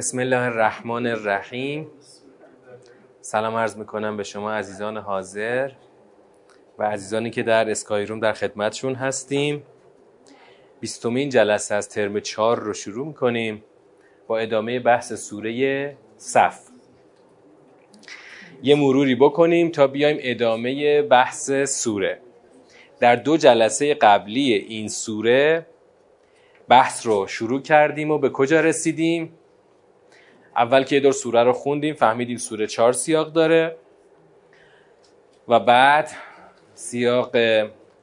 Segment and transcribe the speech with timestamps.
[0.00, 1.86] بسم الله الرحمن الرحیم
[3.20, 5.70] سلام عرض می‌کنم به شما عزیزان حاضر
[6.78, 9.62] و عزیزانی که در اسکای روم در خدمتشون هستیم.
[10.80, 13.64] بیستمین جلسه از ترم چهار رو شروع می‌کنیم
[14.26, 16.60] با ادامه بحث سوره صف.
[18.62, 22.20] یه مروری بکنیم تا بیایم ادامه بحث سوره.
[23.00, 25.66] در دو جلسه قبلی این سوره
[26.68, 29.32] بحث رو شروع کردیم و به کجا رسیدیم؟
[30.60, 33.76] اول که یه دور سوره رو خوندیم فهمیدیم سوره چهار سیاق داره.
[35.48, 36.10] و بعد
[36.74, 37.36] سیاق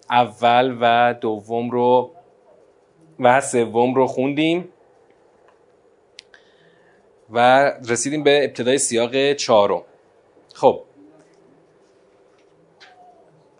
[0.10, 2.12] اول و دوم رو
[3.20, 4.70] و سوم رو خوندیم.
[7.30, 9.82] و رسیدیم به ابتدای سیاق چهارم.
[10.54, 10.84] خب.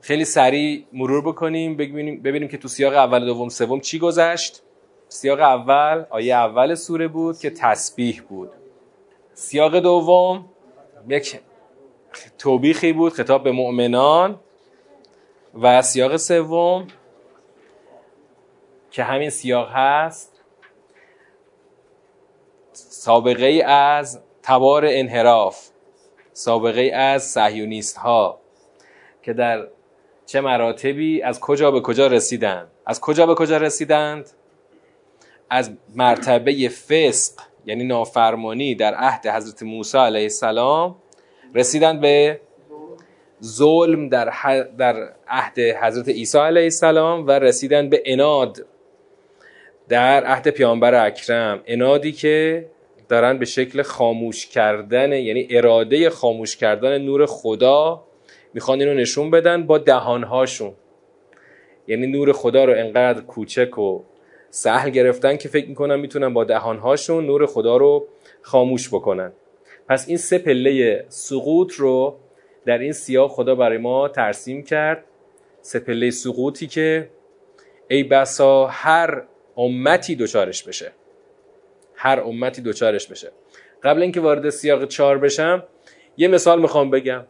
[0.02, 4.62] خیلی سریع مرور بکنیم ببینیم, ببینیم که تو سیاق اول دوم سوم چی گذشت.
[5.08, 8.57] سیاق اول آیه اول سوره بود که تسبیح بود.
[9.38, 10.46] سیاق دوم
[11.08, 11.40] یک
[12.38, 14.40] توبیخی بود خطاب به مؤمنان.
[15.62, 16.88] و سیاق سوم
[18.92, 20.42] که همین سیاق هست
[22.74, 25.70] سابقه از تبار انحراف
[26.34, 28.40] سابقه از صهیونیست ها
[29.24, 29.68] که در
[30.26, 34.30] چه مراتبی از کجا به کجا رسیدند؟ از کجا به کجا رسیدند؟
[35.50, 40.96] از مرتبه فسق یعنی نافرمانی در عهد حضرت موسی علیه السلام
[41.56, 42.40] رسیدن به
[43.44, 44.34] ظلم در,
[44.78, 48.66] در عهد حضرت عیسی علیه السلام و رسیدن به اناد
[49.90, 51.62] در عهد پیامبر اکرم.
[51.66, 52.66] انادی که
[53.10, 58.04] دارن به شکل خاموش کردن یعنی اراده خاموش کردن نور خدا
[58.54, 60.74] می‌خوان اینو نشون بدن با دهانهاشون.
[61.88, 64.04] یعنی نور خدا رو انقدر کوچک و
[64.58, 68.08] سهل گرفتن که فکر می‌کنن می‌تونن با دهانهاشون نور خدا رو
[68.42, 69.32] خاموش بکنن.
[69.90, 72.18] پس این سه پله سقوط رو
[72.66, 75.04] در این سیاه خدا برای ما ترسیم کرد.
[75.62, 77.10] سه پله سقوطی که
[77.88, 79.24] ای بسا هر
[79.58, 80.92] امتی دوچارش بشه.
[81.96, 83.32] هر امتی دوچارش بشه.
[83.84, 85.64] قبل اینکه وارد سیاق چهار بشم
[86.18, 87.26] یه مثال می‌خوام بگم.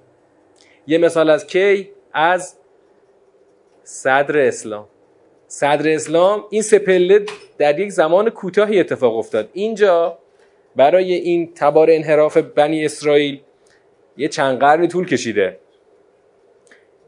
[0.88, 2.58] یه مثال از کی؟ از
[3.84, 4.88] صدر اسلام.
[5.48, 7.26] صدر اسلام این سپله
[7.58, 9.50] در یک زمان کوتاهی اتفاق افتاد.
[9.54, 10.18] اینجا
[10.76, 13.42] برای این تبار انحراف بنی اسرائیل
[14.18, 15.60] یه چند قرنی طول کشیده.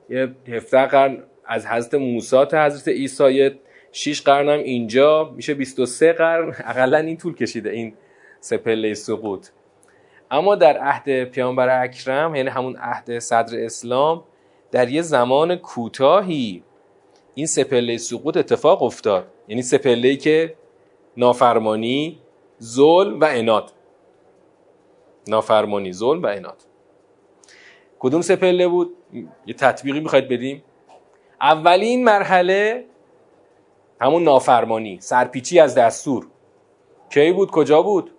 [0.10, 3.52] یه هفته قرن از حضرت موسی تا حضرت عیسی
[4.26, 5.34] قرن هم اینجا.
[5.36, 6.56] میشه 23 قرن.
[6.66, 7.94] اقلا این طول کشیده این
[8.40, 9.48] سپله سقوط.
[10.32, 14.24] اما در عهد پیامبر اکرم یعنی همون عهد صدر اسلام
[14.72, 16.64] در یه زمان کوتاهی
[17.36, 19.28] این سپله سقوط اتفاق افتاد.
[19.48, 20.56] یعنی سپله که
[21.18, 22.20] نافرمانی
[22.64, 23.72] ظلم و اناد.
[25.28, 26.58] نافرمانی ظلم و اناد.
[28.00, 28.96] کدوم سپله بود؟
[29.46, 30.64] یه تطبیقی می‌خواید بدیم؟
[31.42, 32.86] اولین مرحله
[34.02, 36.28] همون نافرمانی سرپیچی از دستور.
[37.10, 38.12] کی بود؟ کجا بود؟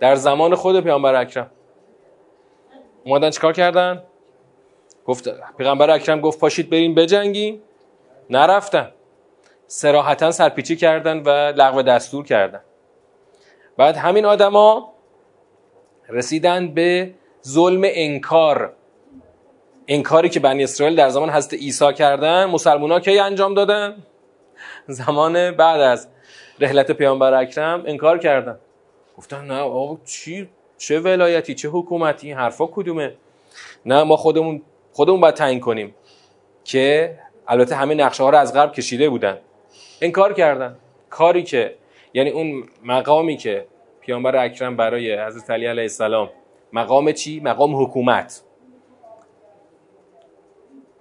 [0.00, 1.50] در زمان خود پیامبر اکرم.
[3.04, 4.02] اومدن چیکار کردن؟
[5.06, 5.28] گفت
[5.58, 7.62] پیغمبر اکرم گفت پاشید بریم بجنگیم.
[8.30, 8.90] نرفتن.
[9.66, 12.60] سراحتا سرپیچی کردن و لغو دستور کردن.
[13.76, 14.92] بعد همین آدما
[16.08, 17.14] رسیدن به
[17.46, 18.72] ظلم انکار.
[19.88, 24.02] انکاری که بنی اسرائیل در زمان حضرت عیسی کردن مسلمان ها کی انجام دادن؟
[24.86, 26.08] زمان بعد از
[26.60, 28.58] رحلت پیامبر اکرم انکار کردن.
[29.18, 30.48] گفتن نه آقا چی؟
[30.78, 33.14] چه ولایتی؟ چه حکومتی؟ حرفا کدومه؟
[33.86, 35.94] نه ما خودمون خودمون باید تعیین کنیم
[36.64, 37.18] که
[37.48, 39.38] البته همه نقشه ها رو از غرب کشیده بودن.
[40.00, 40.76] انکار کردن.
[41.10, 41.74] کاری که
[42.14, 43.66] یعنی اون مقامی که
[44.00, 46.30] پیامبر اکرم برای حضرت علی علیه السلام
[46.72, 48.42] مقام چی؟ مقام حکومت.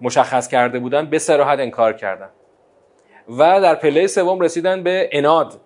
[0.02, 2.30] مشخص کرده بودن به سراحت انکار کردن.
[3.30, 5.62] و در پله سوم رسیدن به اناد.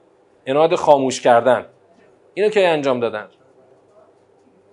[0.45, 1.65] اناد خاموش کردن.
[2.33, 3.27] اینو که انجام دادن؟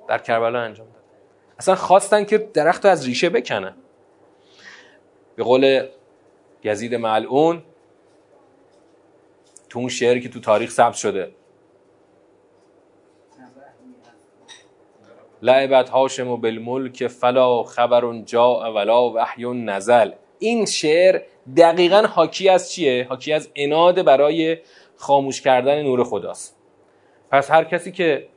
[0.09, 1.01] در کربلا انجام دادن.
[1.59, 3.75] اصلا خواستن که درخت رو از ریشه بکنن.
[5.37, 5.87] به قول
[6.65, 7.63] یزید ملعون
[9.69, 11.35] تو اون شعری که تو تاریخ ثبت شده.
[15.43, 20.11] لعبت هاشم و بالملک فلا خبر جا ولا وحی نزل.
[20.39, 21.23] این شعر
[21.57, 24.59] دقیقا حاکی از چیه؟ حاکی از اناد برای
[24.97, 26.57] خاموش کردن نور خداست.
[27.31, 28.29] پس هر کسی که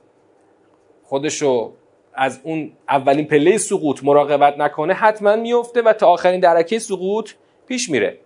[1.03, 1.73] خودشو
[2.17, 7.31] از اون اولین پله سقوط مراقبت نکنه حتما میفته و تا آخرین درکه سقوط
[7.67, 8.17] پیش میره.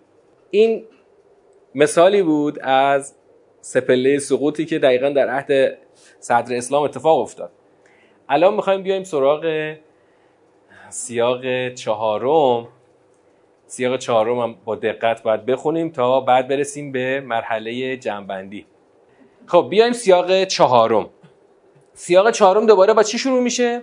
[0.52, 0.84] این
[1.76, 3.16] مثالی بود از
[3.62, 5.78] سپله سقوطی که دقیقا در عهد
[6.20, 7.52] صدر اسلام اتفاق افتاد.
[8.30, 9.76] الان می‌خوایم بیایم سراغ
[10.90, 12.68] سیاق چهارم.
[13.68, 18.66] سیاق چهارم هم با دقت باید بخونیم تا بعد برسیم به مرحله جنبندی.
[19.46, 21.10] خب بیایم سیاق چهارم.
[22.04, 23.82] سیاق چهارم دوباره با چی شروع میشه؟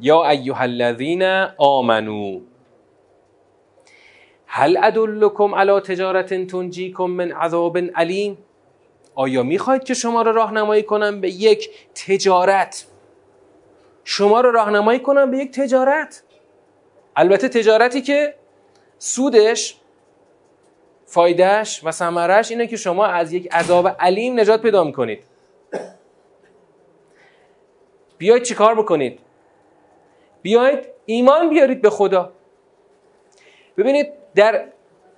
[0.00, 1.22] یا ایها الذین
[1.58, 2.40] آمنو.
[4.46, 8.38] هل ادلکم علی تجارت تنجیکم من عذاب علیم؟
[9.14, 12.86] آیا می‌خواید که شما را راهنمایی کنم به یک تجارت؟
[14.04, 16.22] شما را راهنمایی کنم به یک تجارت؟
[17.16, 18.34] البته تجارتی که
[18.98, 19.76] سودش
[21.04, 25.29] فایدهش و ثمرش اینه که شما از یک عذاب علیم نجات پیدا می‌کنید.
[28.20, 29.20] بیاید چیکار بکنید؟
[30.42, 32.32] بیاید ایمان بیارید به خدا.
[33.76, 34.64] ببینید در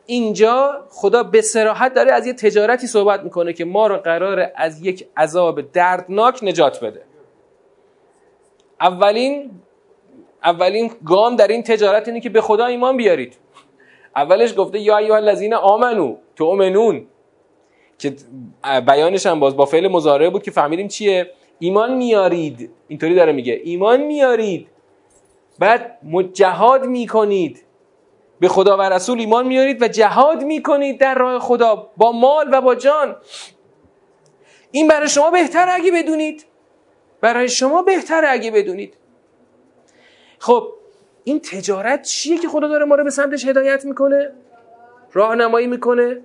[0.07, 4.87] اینجا خدا به سراحت داره از یه تجارتی صحبت می‌کنه که ما رو قراره از
[4.87, 7.03] یک عذاب دردناک نجات بده.
[8.81, 9.51] اولین
[10.45, 13.37] اولین گام در این تجارت اینه که به خدا ایمان بیارید.
[14.17, 17.07] اولش گفته یا ایها الذین آمنو تؤمنون.
[17.99, 18.15] که
[18.87, 21.31] بیانش هم باز با فعل مضارع بود که فهمیدیم چیه.
[21.63, 22.71] ایمان میارید.
[22.89, 23.61] اینطوری داره میگه.
[23.65, 24.69] ایمان میارید.
[25.59, 25.99] بعد
[26.33, 27.65] جهاد می‌کنید.
[28.41, 32.61] به خدا و رسول ایمان میارید و جهاد می‌کنید در راه خدا با مال و
[32.61, 33.17] با جان.
[34.71, 36.45] این برای شما بهتر اگه بدونید.
[37.21, 38.95] برای شما بهتر اگه بدونید.
[40.39, 40.69] خب
[41.25, 44.33] این تجارت چیه که خدا داره ما رو به سمتش هدایت می‌کنه؟
[45.13, 46.21] راهنمایی می‌کنه؟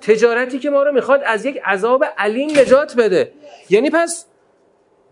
[0.00, 3.32] تجارتی که ما رو می‌خواد از یک عذاب علیم نجات بده.
[3.70, 4.26] یعنی پس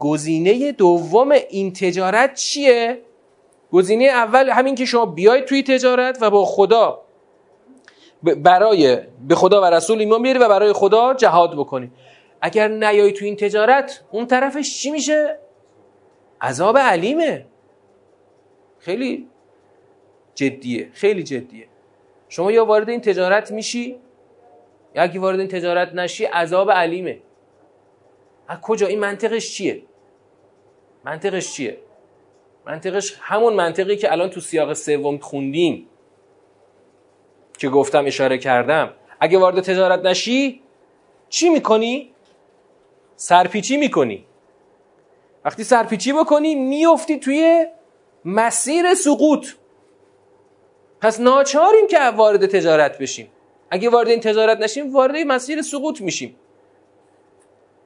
[0.03, 3.01] گزینه دوم این تجارت چیه؟
[3.73, 7.03] گزینه اول همین که شما بیاید توی تجارت و با خدا
[8.23, 11.91] برای به خدا و رسول ایمان بیاری و برای خدا جهاد بکنی.
[12.41, 15.39] اگر نیای توی این تجارت اون طرفش چی میشه؟
[16.41, 17.47] عذاب علیمه.
[18.79, 19.29] خیلی
[20.35, 21.67] جدیه خیلی جدیه.
[22.29, 23.97] شما یا وارد این تجارت میشی
[24.95, 27.19] یا اگه وارد این تجارت نشی عذاب علیمه.
[28.49, 29.83] از کجا؟ این منطقش چیه؟
[31.05, 31.79] منطقش چیه؟
[32.67, 35.89] منطقش همون منطقی که الان تو سیاق سوم خوندیم
[37.59, 38.95] که گفتم اشاره کردم.
[39.21, 40.63] اگه وارد تجارت نشی
[41.29, 42.13] چی می‌کنی؟
[43.17, 44.27] سرپیچی می‌کنی.
[45.45, 47.67] وقتی سرپیچی بکنی میفتی توی
[48.25, 49.47] مسیر سقوط.
[51.01, 53.31] پس ناچاریم که وارد تجارت بشیم.
[53.71, 56.37] اگه وارد این تجارت نشیم وارد مسیر سقوط میشیم.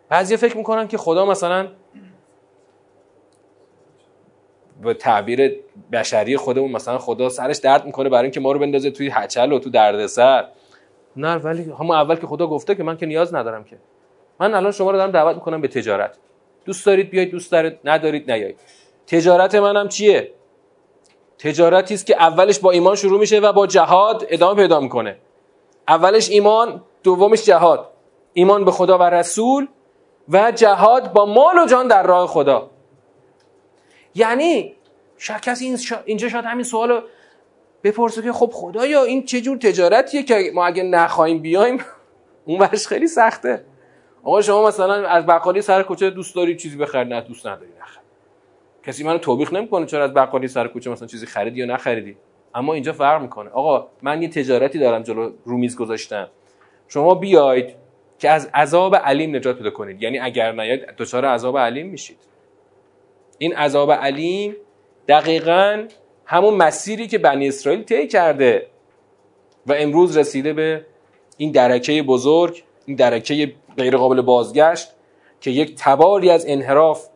[0.08, 1.68] بعضی فکر می‌کنن که خدا مثلا
[4.82, 5.56] به تعبیر
[5.92, 9.58] بشری خودمون مثلا خدا سرش درد می‌کنه برای اینکه ما رو بندازه توی هچل و
[9.58, 10.48] تو دردسر.
[11.16, 13.76] نه ولی همون اول که خدا گفته که من که نیاز ندارم که.
[14.40, 16.18] من الان شما رو دارم دعوت می‌کنم به تجارت.
[16.64, 18.60] دوست دارید بیاید دوست دارید ندارید نیایید.
[19.06, 20.30] تجارت منم چیه؟
[21.38, 25.16] تجارتی است که اولش با ایمان شروع میشه و با جهاد ادامه پیدا می‌کنه.
[25.88, 27.88] اولش ایمان دومش جهاد.
[28.32, 29.68] ایمان به خدا و رسول
[30.28, 32.70] و جهاد با مال و جان در راه خدا.
[34.16, 34.74] یعنی
[35.18, 37.02] شاید کسی اینجا شاید همین سوال
[37.84, 41.78] بپرسه که خب خدایا این چه جور تجارتیه که ما اگه نخواهیم بیایم؟
[42.46, 43.64] اون ورش خیلی سخته.
[44.22, 48.00] آقا شما مثلا از بقالی سر کوچه دوست داری چیزی بخری نه دوست نداری نخر.
[48.82, 52.16] کسی منو توبیخ نمی‌کنه چرا از بقالی سر کوچه مثلا چیزی خریدی یا نخریدی؟
[52.54, 53.50] اما اینجا فرق می‌کنه.
[53.50, 56.28] آقا من یه تجارتی دارم جلو رومیز گذاشتم.
[56.88, 57.74] شما بیاید
[58.18, 60.02] که از عذاب علیم نجات پیدا کنید.
[60.02, 62.18] یعنی اگر نیاید دچار عذاب علیم میشید.
[63.38, 64.56] این عذاب علیم
[65.08, 65.86] دقیقا
[66.24, 68.66] همون مسیری که بنی اسرائیل طی کرده
[69.66, 70.86] و امروز رسیده به
[71.36, 74.88] این درکه بزرگ این درکه غیر قابل بازگشت
[75.40, 77.08] که یک تباری از انحراف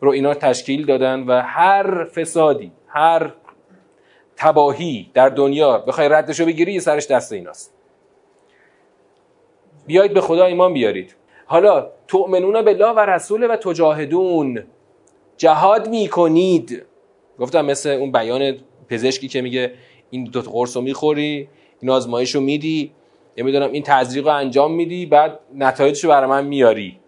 [0.00, 3.32] رو اینا تشکیل دادن و هر فسادی هر
[4.36, 7.74] تباهی در دنیا بخوای ردشو بگیری یه سرش دست ایناست.
[9.86, 11.16] بیایید به خدا ایمان بیارید.
[11.46, 14.64] حالا تؤمنون بالله و رسول و تجاهدون.
[15.40, 16.82] جهاد می‌کنید.
[17.38, 18.56] گفتم مثل اون بیان
[18.88, 19.72] پزشکی که میگه
[20.10, 21.48] این دو قرص رو می‌خوری
[21.80, 22.92] این آزمایش رو میدی
[23.36, 27.00] می‌دونم این تزریق رو انجام میدی بعد نتایجش رو من میاری.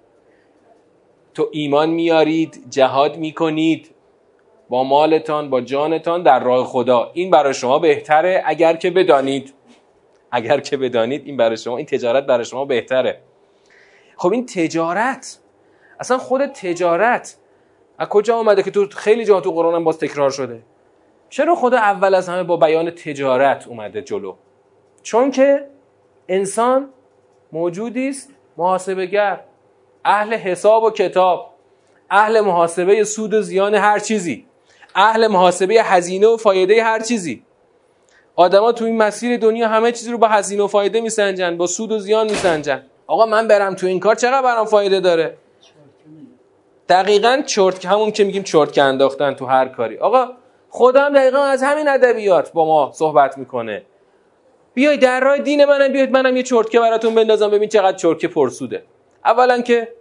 [1.35, 3.91] تو ایمان میارید جهاد می‌کنید.
[4.69, 7.11] با مالتان با جانتان در راه خدا.
[7.15, 9.55] این برای شما بهتره اگر که بدانید.
[10.31, 13.21] اگر که بدانید این برای شما این تجارت برای شما بهتره.
[14.17, 15.39] خب این تجارت.
[16.01, 17.37] اصلا خود تجارت
[17.99, 20.63] از کجا آمده که تو خیلی جا تو قرآن هم باز تکرار شده؟
[21.31, 24.35] چرا خدا اول از همه با بیان تجارت اومده جلو؟
[25.03, 25.67] چون که
[26.29, 26.89] انسان
[27.53, 29.41] موجودی است محاسبگر
[30.05, 31.51] اهل حساب و کتاب
[32.11, 34.47] اهل محاسبه سود و زیان هر چیزی
[34.95, 37.43] اهل محاسبه هزینه و فایده هر چیزی.
[38.37, 41.93] آدما تو این مسیر دنیا همه چیزی رو با هزینه و فایده میسنجن با سود
[41.93, 42.83] و زیان میسنجن.
[43.07, 45.37] آقا من برم تو این کار چقدر برام فایده داره؟
[46.89, 49.99] دقیقا چرت همون که میگیم چرت که انداختن تو هر کاری.
[49.99, 50.31] آقا
[50.71, 53.83] خدا هم دقیقا از همین ادبیات با ما صحبت می‌کنه.
[54.75, 58.85] بیای در راه دین منم بیاید منم یه چرتکه براتون بندازم ببین چقدر چرتکه پرسوده.
[59.25, 59.93] اولا که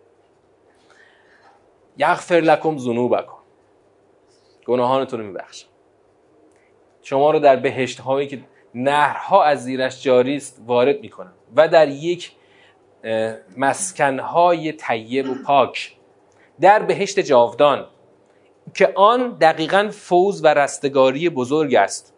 [1.97, 3.37] یغفر لکم ذنوبکم.
[4.65, 5.67] گناهانتون رو میبخشم.
[7.01, 8.39] شما رو در بهشت هایی که
[8.75, 11.33] نهرها از زیرش جاری است وارد می‌کنم.
[11.55, 12.31] و در یک
[13.57, 15.95] مسکن های طیب و پاک.
[16.61, 17.85] در بهشت جاودان
[18.73, 22.13] که آن دقیقا فوز و رستگاری بزرگ است.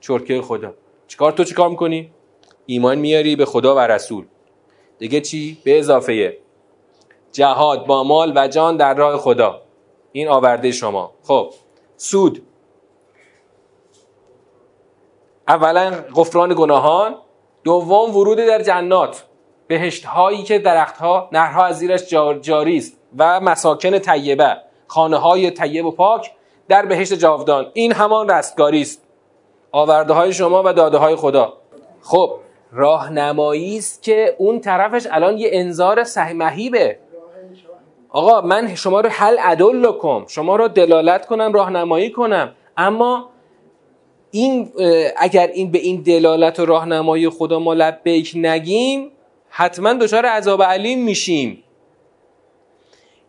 [0.00, 0.74] چرکه خدا
[1.08, 2.12] چیکار تو چیکار می‌کنی؟
[2.66, 4.24] ایمان میاری به خدا و رسول.
[4.98, 6.38] دیگه چی؟ به اضافه.
[7.32, 9.62] جهاد با مال و جان در راه خدا.
[10.12, 11.12] این آورده شما.
[11.22, 11.50] خب
[11.96, 12.42] سود.
[15.48, 17.16] اولا غفران گناهان.
[17.64, 19.24] دوم ورود در جنات.
[19.66, 22.08] بهشت هایی که درخت ها نهرها از زیرش
[22.40, 24.56] جاری است و مساکن طیبه
[24.86, 26.30] خانه های طیب و پاک
[26.68, 27.66] در بهشت جاودان.
[27.72, 29.02] این همان رستگاری است.
[29.72, 31.52] آورده های شما و داده های خدا.
[32.02, 32.30] خب
[32.72, 36.04] راهنمایی است که اون طرفش الان یه انذار
[36.34, 36.98] مهیبه
[38.08, 42.52] آقا من شما رو حل عدل لکم شما رو دلالت کنم راهنمایی کنم.
[42.76, 43.28] اما
[44.30, 44.72] این
[45.16, 49.10] اگر این به این دلالت و راهنمایی خدا ما لبیک نگیم
[49.56, 51.64] حتما دچار عذاب علیم میشیم.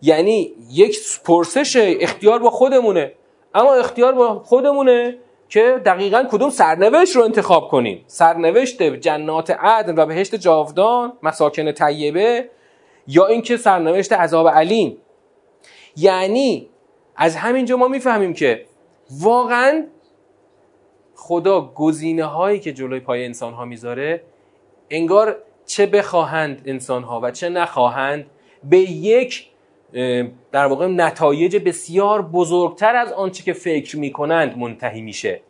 [0.01, 3.13] یعنی یک پرسش اختیار با خودمونه.
[3.55, 5.17] اما اختیار با خودمونه
[5.49, 8.03] که دقیقا کدوم سرنوشت رو انتخاب کنیم.
[8.07, 12.49] سرنوشت جنات عدن و بهشت جاودان مساکن طیبه
[13.07, 14.97] یا اینکه سرنوشت عذاب علیم.
[15.97, 16.69] یعنی
[17.15, 18.65] از همینجا ما می‌فهمیم که
[19.21, 19.87] واقعا
[21.15, 24.21] خدا گزینه هایی که جلوی پای انسان ها می‌ذاره
[24.89, 28.25] انگار چه بخواهند انسان ها و چه نخواهند
[28.63, 29.47] به یک
[30.51, 35.41] در واقع نتایج بسیار بزرگتر از آنچه که فکر می‌کنند منتهی میشه.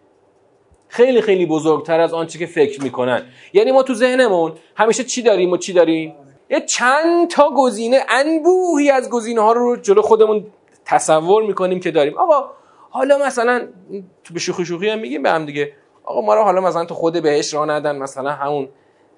[0.88, 5.52] خیلی خیلی بزرگتر از آنچه که فکر می‌کنن یعنی ما تو ذهنمون همیشه چی داریم
[5.52, 6.14] و چی داریم؟
[6.50, 10.46] یه چند تا گزینه انبوهی از گزینه ها رو جلو خودمون
[10.86, 12.18] تصور می‌کنیم که داریم.
[12.18, 12.50] آقا
[12.90, 13.68] حالا مثلا
[14.24, 15.74] تو به شوخی شوخی هم میگیم به هم دیگه.
[16.04, 18.70] آقا ما رو حالا مثلا تو خود بهش را ندن مثلا همون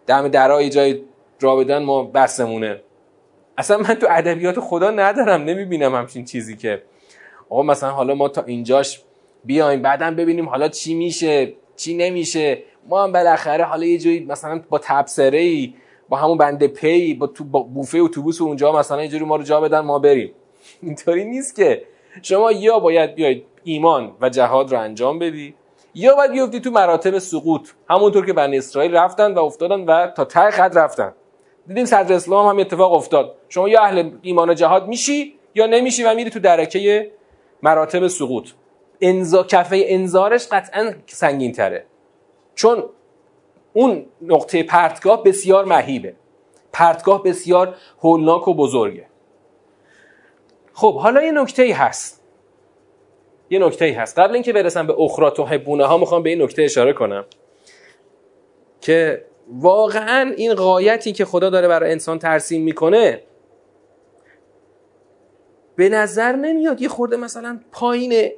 [0.07, 1.01] دم درای جای
[1.41, 2.81] را بدن ما بسمونه
[3.57, 6.81] اصلا من تو ادبیات خدا ندارم نمی‌بینم همچین چیزی که.
[7.49, 9.01] آقا مثلا حالا ما تا اینجاش
[9.45, 12.63] بیایم بعدم ببینیم حالا چی میشه چی نمیشه.
[12.87, 15.73] ما هم بالاخره حالا یه جایی مثلا با تبصره ای
[16.09, 19.43] با همون بنده پی با تو با بوفه اتوبوس اونجا مثلا یه جوری ما رو
[19.43, 20.31] جا بدن ما بریم.
[20.81, 21.83] اینطوری نیست که.
[22.21, 25.53] شما یا باید بیاید ایمان و جهاد رو انجام بدی
[25.99, 27.69] یا باید بیفتی تو مراتب سقوط.
[27.89, 31.13] همونطور که بنی اسرائیل رفتن و افتادن و تا ته خط رفتن.
[31.67, 33.35] دیدیم صدر اسلام هم اتفاق افتاد.
[33.49, 37.11] شما یا اهل ایمان و جهاد میشی یا نمیشی و میری تو درکه
[37.63, 38.49] مراتب سقوط.
[39.01, 41.85] انزا کفه انذارش قطعا سنگین تره
[42.55, 42.83] چون
[43.73, 46.15] اون نقطه پرتگاه بسیار مهیبه.
[46.73, 49.05] پرتگاه بسیار هولناک و بزرگه.
[50.73, 52.16] خب حالا یه نکته ای هست.
[53.49, 54.19] یه نکته ای هست.
[54.19, 57.25] قبل اینکه برسم به اخرات و حبونه ها می‌خوام به این نکته اشاره کنم
[58.81, 63.21] که واقعا این قایتی که خدا داره برای انسان ترسیم می‌کنه
[65.75, 68.33] به نظر نمیاد یه خورده مثلا پایینه.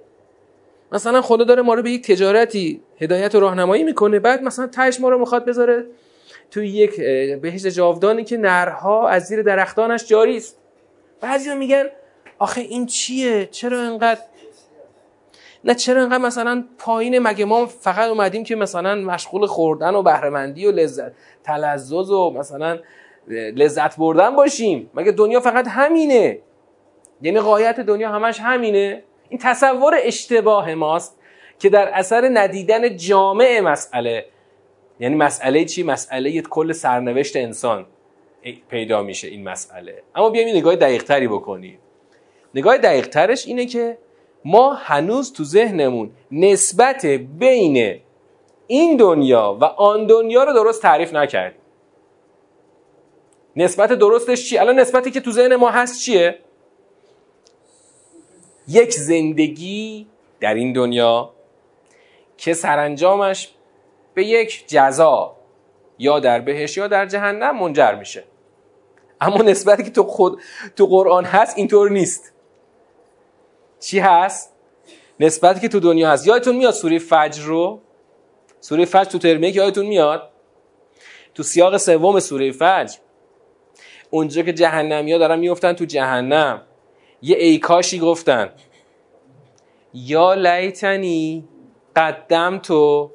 [0.91, 4.99] مثلا خدا داره ما رو به یک تجارتی هدایت و راهنمایی می‌کنه بعد مثلا تهش
[4.99, 5.85] ما رو می‌خواد بذاره
[6.51, 7.01] توی یک
[7.41, 10.57] بهشت جاودانی که نرها از زیر درختانش جاری است.
[11.21, 11.83] بعضیا میگن
[12.39, 14.21] آخه این چیه؟ چرا انقدر
[15.63, 20.65] نه چرا انقدر مثلا پایین مگه ما فقط اومدیم که مثلا مشغول خوردن و بهرهمندی
[20.65, 21.11] و لذت
[21.43, 22.79] تلذذ و مثلا
[23.29, 26.39] لذت بردن باشیم؟ مگه دنیا فقط همینه؟
[27.21, 31.19] یعنی قایت دنیا همش همینه؟ این تصور اشتباه ماست
[31.59, 34.25] که در اثر ندیدن جامع مسئله
[34.99, 37.85] یعنی مسئله چی؟ مسئله کل سرنوشت انسان
[38.69, 40.03] پیدا میشه این مسئله.
[40.15, 41.79] اما بیایم نگاه دقیق تری بکنیم.
[42.55, 43.97] نگاه دقیق ترش اینه که
[44.45, 47.99] ما هنوز تو ذهنمون نسبت بین
[48.67, 51.61] این دنیا و آن دنیا رو درست تعریف نکردیم
[53.55, 56.39] نسبت درستش چی؟ الان نسبتی که تو ذهن ما هست چیه؟
[58.67, 60.07] یک زندگی
[60.39, 61.33] در این دنیا
[62.37, 63.49] که سرانجامش
[64.13, 65.35] به یک جزا
[65.99, 68.23] یا در بهش یا در جهنم منجر میشه
[69.21, 70.41] اما نسبتی که تو خود
[70.75, 72.33] تو قرآن هست اینطور نیست
[73.79, 74.53] چی هست؟
[75.19, 76.27] نسبتی که تو دنیا هست.
[76.27, 77.81] یادتون میاد سوره فجر رو؟
[78.59, 80.29] سوره فجر تو ترمیه که یادتون میاد؟
[81.35, 82.97] تو سیاق سوم سوره فجر.
[84.09, 86.61] اونجا که جهنمی ها دارن میفتن تو جهنم.
[87.21, 88.49] یه ایکاشی گفتن.
[89.93, 91.47] یا لیتنی
[91.95, 93.11] قدم تو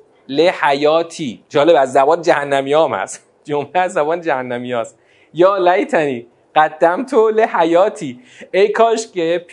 [0.63, 3.27] حیاتی جالب از زبان جهنمی هم هست.
[3.45, 4.99] جمعه از زبان جهنمی هست
[5.35, 8.21] یا لیتنی قدم تو حیاتی
[8.53, 9.47] ای کاش که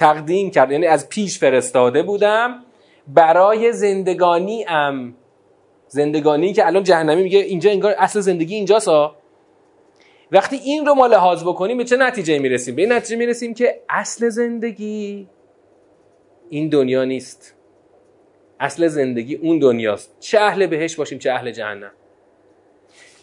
[0.00, 0.72] تقدیم کرد.
[0.72, 2.64] یعنی از پیش فرستاده بودم.
[3.08, 5.14] برای زندگانی ام.
[5.88, 9.16] زندگانی که الان جهنمی میگه اینجا انگار اصل زندگی اینجاست ها.
[10.32, 13.82] وقتی این رو ما لحاظ بکنیم به چه نتیجه می‌رسیم؟ به این نتیجه می‌رسیم که
[13.88, 15.28] اصل زندگی
[16.50, 17.54] این دنیا نیست.
[18.60, 20.16] اصل زندگی اون دنیاست.
[20.20, 21.92] چه اهل بهش باشیم چه اهل جهنم.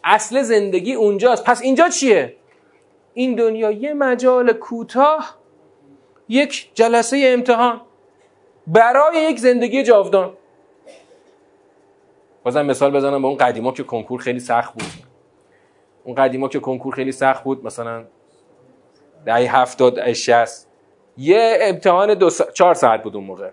[0.04, 1.44] اصل زندگی اونجاست.
[1.44, 2.36] پس اینجا چیه؟
[3.14, 5.38] این دنیا یه مجال کوتاه
[6.30, 7.82] یک جلسه امتحان.
[8.68, 10.34] برای یک زندگی جاودان.
[12.44, 14.84] بازم مثال بزنم به اون قدیما که کنکور خیلی سخت بود.
[16.04, 18.06] اون قدیما که کنکور خیلی سخت بود مثلا
[19.26, 20.68] دهه هفتاد دهه شست
[21.18, 23.50] یه امتحان دو چهار ساعت بود اون موقع.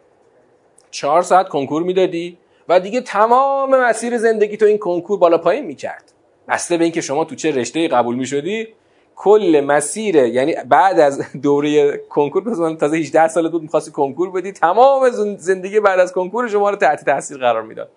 [0.90, 2.38] چهار ساعت کنکور می‌دادی
[2.68, 6.12] و دیگه تمام مسیر زندگی تو این کنکور بالا پایین می‌کرد.
[6.48, 8.68] بسته به اینکه شما تو چه رشته قبول می‌شدی
[9.16, 14.52] کل مسیر یعنی بعد از دوره کنکور مثلا تازه 18 سال بود می‌خواستی کنکور بدی
[14.52, 17.88] تمام زندگی بعد از کنکور شما رو تحت تاثیر قرار می‌داد.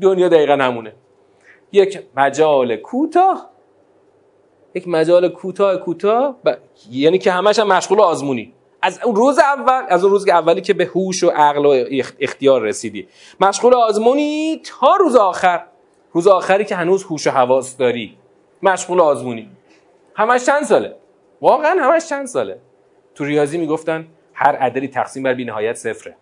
[0.00, 0.92] دنیا دقیقا همونه.
[1.72, 3.50] یک مجال کوتاه
[4.74, 6.54] یک مجال کوتاه کوتاه ب...
[6.90, 8.52] یعنی که همش هم مشغول آزمونی.
[8.82, 11.84] از اون روز اول از اون روز اولی که به هوش و عقل و
[12.20, 13.08] اختیار رسیدی.
[13.40, 15.62] مشغول آزمونی تا روز آخر.
[16.12, 18.16] روز آخری که هنوز هوش و حواس داری.
[18.62, 19.48] مشغول آزمونی.
[20.16, 20.96] همش چند ساله؟
[21.40, 22.58] واقعا همش چند ساله.
[23.14, 26.16] تو ریاضی می‌گفتن هر عددی تقسیم بر بینهایت صفره.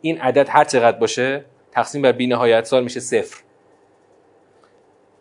[0.00, 3.42] این عدد هر چقدر باشه تقسیم بر بینهایت سال میشه صفر.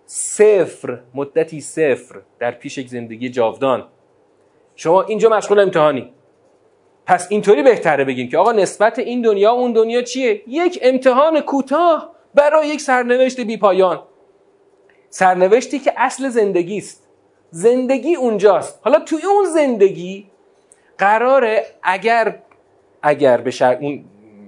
[0.06, 3.88] صفر مدتی صفر در پیش یک زندگی جاودان.
[4.76, 6.14] شما اینجا مشغول امتحانی.
[7.06, 12.16] پس اینطوری بهتره بگیم که آقا نسبت این دنیا اون دنیا چیه؟ یک امتحان کوتاه
[12.34, 14.04] برای یک سرنوشت بی پایان
[15.10, 17.03] سرنوشتی که اصل زندگی است.
[17.54, 18.80] زندگی اونجاست.
[18.84, 20.28] حالا توی اون زندگی
[20.98, 22.40] قراره اگر
[23.02, 23.78] اگر به شر...
[23.82, 24.06] اون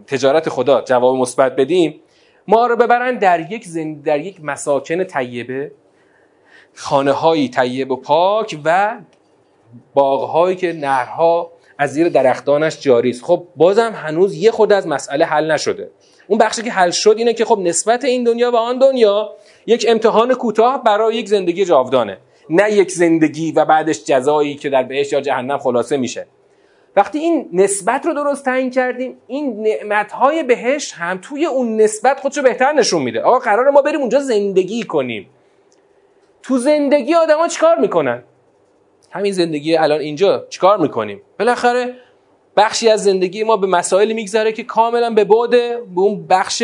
[0.07, 2.01] تجارت خدا جواب مثبت بدیم
[2.47, 4.03] ما رو ببرن در یک زند...
[4.03, 5.71] در یک مساکن طیبه
[6.73, 8.97] خانه هایی طیب و پاک و
[9.93, 14.87] باغ هایی که نهرها از زیر درختانش جاری است خب بازم هنوز یه خود از
[14.87, 15.91] مسئله حل نشده.
[16.27, 19.31] اون بخشی که حل شد اینه که خب نسبت این دنیا و آن دنیا
[19.65, 22.17] یک امتحان کوتاه برای یک زندگی جاودانه.
[22.49, 26.27] نه یک زندگی و بعدش جزایی که در بهش یا جهنم خلاصه میشه.
[26.95, 32.41] وقتی این نسبت رو درست تعیین کردیم این نعمتهای بهش هم توی اون نسبت خودشو
[32.41, 33.21] بهتر نشون میده.
[33.21, 35.29] آقا قرار ما بریم اونجا زندگی کنیم.
[36.43, 38.23] تو زندگی آدما چیکار می‌کنن؟
[39.11, 41.95] همین زندگی الان اینجا چیکار می‌کنیم؟ بالاخره
[42.57, 45.49] بخشی از زندگی ما به مسائلی میگذره که کاملا به بعد
[45.95, 46.63] به اون بخش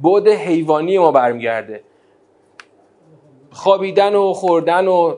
[0.00, 1.82] بعد حیوانی ما برمیگرده.
[3.50, 5.16] خوابیدن و خوردن و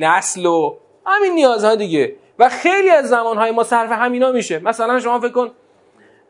[0.00, 2.12] نسل و همین نیازها دیگه.
[2.38, 4.58] و خیلی از زمانهای ما صرف همینا میشه.
[4.58, 5.50] مثلا شما فکر کن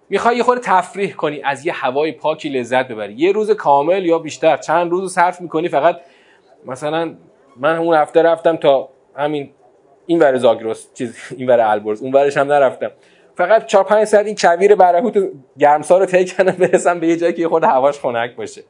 [0.09, 3.15] می‌خوای یه خورده تفریح کنی از یه هوای پاکی لذت ببری.
[3.15, 4.57] یه روز کامل یا بیشتر.
[4.57, 5.97] چند روز صرف می‌کنی فقط
[6.67, 7.15] مثلا
[7.57, 9.51] من همون هفته رفتم تا همین
[10.07, 12.03] این ور زاگرس چیز این ور البرز.
[12.03, 12.91] اون ورش هم نرفتم.
[13.35, 15.19] فقط 4 5 ساعت این کویر برهوت
[15.59, 18.63] گرمسار رو طی کنم برسم به یه جایی که خود هواش خنک باشه.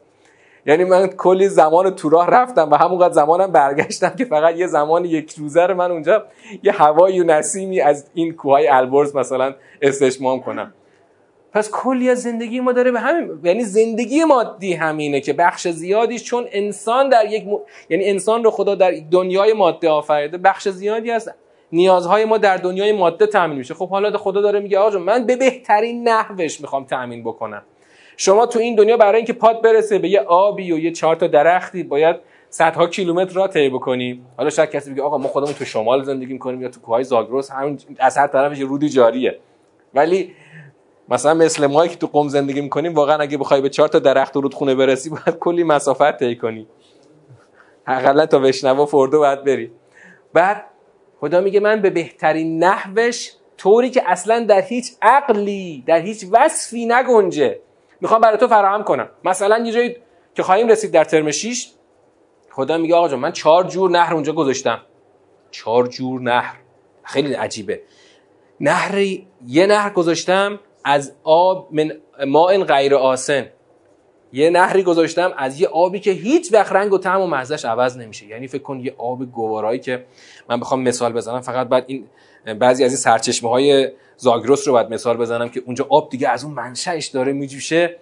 [0.67, 5.05] یعنی من کلی زمان تو راه رفتم و همونقدر زمانم برگشتم که فقط یه زمان
[5.05, 6.25] یک روزه رو من اونجا
[6.63, 10.75] یه هوای و نسیمی از این کوههای البرز مثلا استشمام کنم.
[11.53, 16.25] پس کلی از زندگی ما داره به همین یعنی زندگی مادی همینه که بخش زیادیش
[16.25, 17.45] چون انسان در یک
[17.91, 21.31] یعنی انسان رو خدا در دنیای ماده آفریده بخش زیادی از
[21.73, 23.75] نیازهای ما در دنیای ماده تامین میشه.
[23.75, 27.63] خب حالا خدا داره میگه آقا من به بهترین نحوش می‌خوام تامین بکنم.
[28.23, 31.27] شما تو این دنیا برای اینکه پاد برسه به یه آبی و یه چهار تا
[31.27, 32.17] درختی باید
[32.51, 36.33] صدها کیلومتر را طی بکنیم حالا شاید کسی بگه آقا ما خودمون تو شمال زندگی
[36.33, 39.39] می‌کنیم یا تو کوههای زاگرس همین از هر طرفش رودی جاریه.
[39.95, 40.33] ولی
[41.09, 44.37] مثلا مثل ما که تو قم زندگی می‌کنیم واقعا اگه بخوای به چهار تا درخت
[44.37, 46.67] و رودخونه برسی باید کلی مسافت طی کنی.
[47.87, 49.71] حداقل تا بشنوا فردو باید بری.
[50.33, 50.65] بعد
[51.21, 56.87] خدا میگه من به بهترین نحوش طوری که اصلا در هیچ عقلی در هیچ وصفی
[56.87, 57.61] نگنجه.
[58.01, 59.09] می‌خوام برای تو فراهم کنم.
[59.25, 59.97] مثلا یه جایی
[60.35, 61.71] که خواهیم رسید در ترم 6
[62.51, 64.81] خدا میگه آقا جان من چهار جور نهر اونجا گذاشتم.
[65.51, 66.57] چهار جور نهر.
[67.03, 67.81] خیلی عجیبه.
[68.61, 68.99] نهر
[69.47, 71.93] یه نهر گذاشتم از آب من
[72.27, 73.47] ماء غیر آسن.
[74.33, 77.97] یه نهری گذاشتم از یه آبی که هیچ وقت رنگ و طعم و مزهش عوض
[77.97, 78.27] نمیشه.
[78.27, 80.05] یعنی فکر کن یه آب گوارایی که
[80.49, 82.07] من بخوام مثال بزنم فقط بعد این
[82.45, 86.45] بعضی از این سرچشمه های زاگرس رو باید مثال بزنم که اونجا آب دیگه از
[86.45, 87.97] اون منشأش داره میجوشه.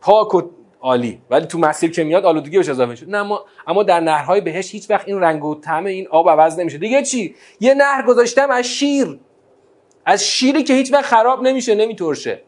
[0.00, 0.42] پاک و
[0.80, 1.20] عالی.
[1.30, 3.06] ولی تو مسیر که میاد آلودگی بهش اضافه میشه.
[3.06, 6.58] نه اما اما در نهرهای بهش هیچ وقت این رنگ و طعم این آب عوض
[6.58, 6.78] نمیشه.
[6.78, 9.18] دیگه چی؟ یه نهر گذاشتم از شیر.
[10.06, 12.42] از شیری که هیچ وقت خراب نمیشه نمیترشه.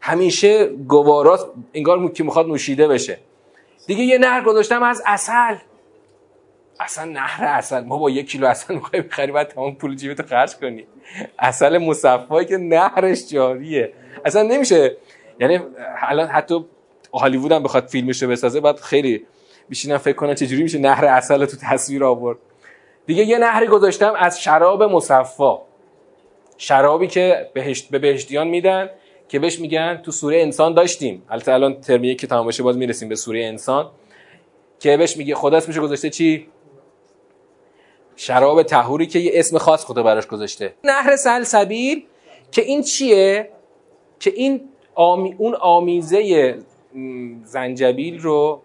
[0.00, 3.18] همیشه گواراست انگار که می‌خواد نوشیده بشه.
[3.86, 5.56] دیگه یه نهر گذاشتم از اصل
[6.80, 7.80] اصلا نهر اصل.
[7.80, 10.86] ما با یک کیلو اصل می‌خوای بخری بعد تمام پول جیبتو خرج کنی.
[11.38, 13.92] اصل مصفایی که نهرش جاریه.
[14.24, 14.96] اصلا نمیشه.
[15.40, 15.60] یعنی
[16.02, 16.64] الان حتی
[17.14, 19.26] هالیوود هم بخواد فیلمش رو بسازه بعد خیلی
[19.68, 22.38] بیشینم فکر کنم چجوری میشه نهر اصل تو تصویر آورد.
[23.06, 25.58] دیگه یه نهری گذاشتم از شراب مصفا.
[26.58, 28.90] شرابی که بهشت به بهشتیان میدن
[29.28, 31.22] که بهش میگن تو سوره انسان داشتیم.
[31.30, 33.90] البته الان ترم که تمام باز می‌رسیم به سوره انسان.
[34.80, 36.46] که بهش میگه خدا اسمش گذاشته چی؟
[38.20, 40.74] شراب تهوری که یه اسم خاص خدا براش گذاشته.
[40.84, 42.04] نهر سلسبیل
[42.52, 43.50] که این چیه؟
[44.18, 45.34] که این آمی...
[45.38, 46.58] اون آمیزه
[47.44, 48.62] زنجبیل رو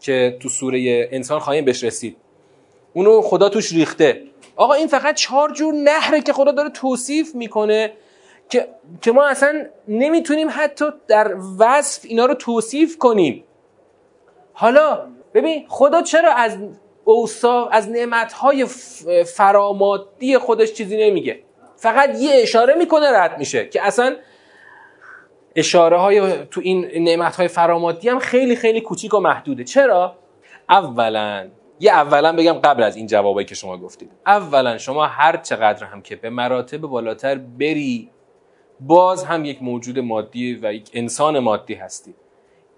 [0.00, 2.16] که تو سوره انسان خواهیم بهش رسید.
[2.92, 4.22] اونو خدا توش ریخته.
[4.56, 7.92] آقا این فقط چهار جور نهره که خدا داره توصیف می‌کنه
[8.48, 8.68] که,
[9.02, 13.44] که ما اصلا نمی‌تونیم حتی در وصف اینا رو توصیف کنیم.
[14.52, 16.58] حالا ببین خدا چرا از
[17.08, 18.66] اوصاف از نعمتهای
[19.36, 21.40] فرامادی خودش چیزی نمیگه.
[21.76, 24.16] فقط یه اشاره می‌کنه رد میشه که اصلا
[25.56, 29.64] اشاره های تو این نعمت های فرامادی هم خیلی خیلی کوچیک و محدوده.
[29.64, 30.16] چرا؟
[30.68, 31.48] اولا
[31.80, 34.10] یه اولا بگم قبل از این جوابایی که شما گفتید.
[34.26, 38.10] اولا شما هر چقدر هم که به مراتب بالاتر بری
[38.80, 42.14] باز هم یک موجود مادی و یک انسان مادی هستی.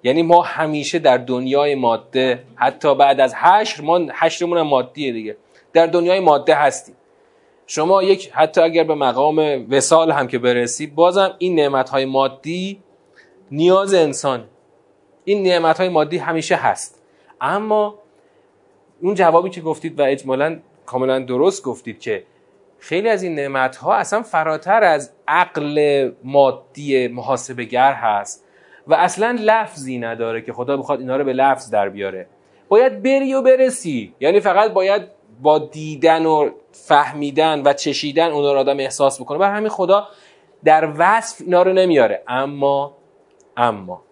[0.02, 5.36] یعنی ما همیشه در دنیای ماده حتی بعد از حشر ما حشرمون مادیه دیگه.
[5.72, 6.94] در دنیای ماده هستیم.
[7.66, 12.82] شما یک حتی اگر به مقام وسال هم که برسی بازم این نعمت های مادی
[13.50, 14.44] نیاز انسان.
[15.24, 17.02] این نعمت های مادی همیشه هست.
[17.40, 17.94] اما
[19.02, 22.24] اون جوابی که گفتید و اجمالا کاملا درست گفتید که
[22.78, 28.44] خیلی از این نعمت ها اصلا فراتر از عقل مادی محاسبه گر هست.
[28.88, 32.26] و اصلا لفظی نداره که خدا بخواد اینا رو به لفظ در بیاره.
[32.68, 34.14] باید بری و برسی.
[34.20, 35.02] یعنی فقط باید
[35.42, 39.38] با دیدن و فهمیدن و چشیدن اونا رو آدم احساس بکنه.
[39.38, 40.08] بر همین خدا
[40.64, 42.22] در وصف اینا رو نمیاره.
[42.28, 42.96] اما
[43.56, 44.02] اما.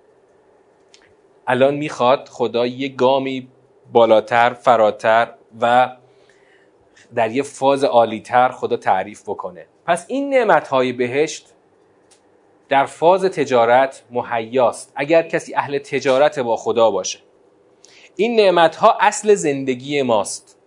[1.47, 3.49] الان می‌خواد خدا یه گامی
[3.93, 5.29] بالاتر فراتر
[5.61, 5.97] و
[7.15, 9.67] در یه فاز عالیتر خدا تعریف بکنه.
[9.87, 11.53] پس این نعمت های بهشت
[12.68, 17.18] در فاز تجارت مهیاست اگر کسی اهل تجارت با خدا باشه.
[18.16, 20.59] این نعمت ها اصل زندگی ماست.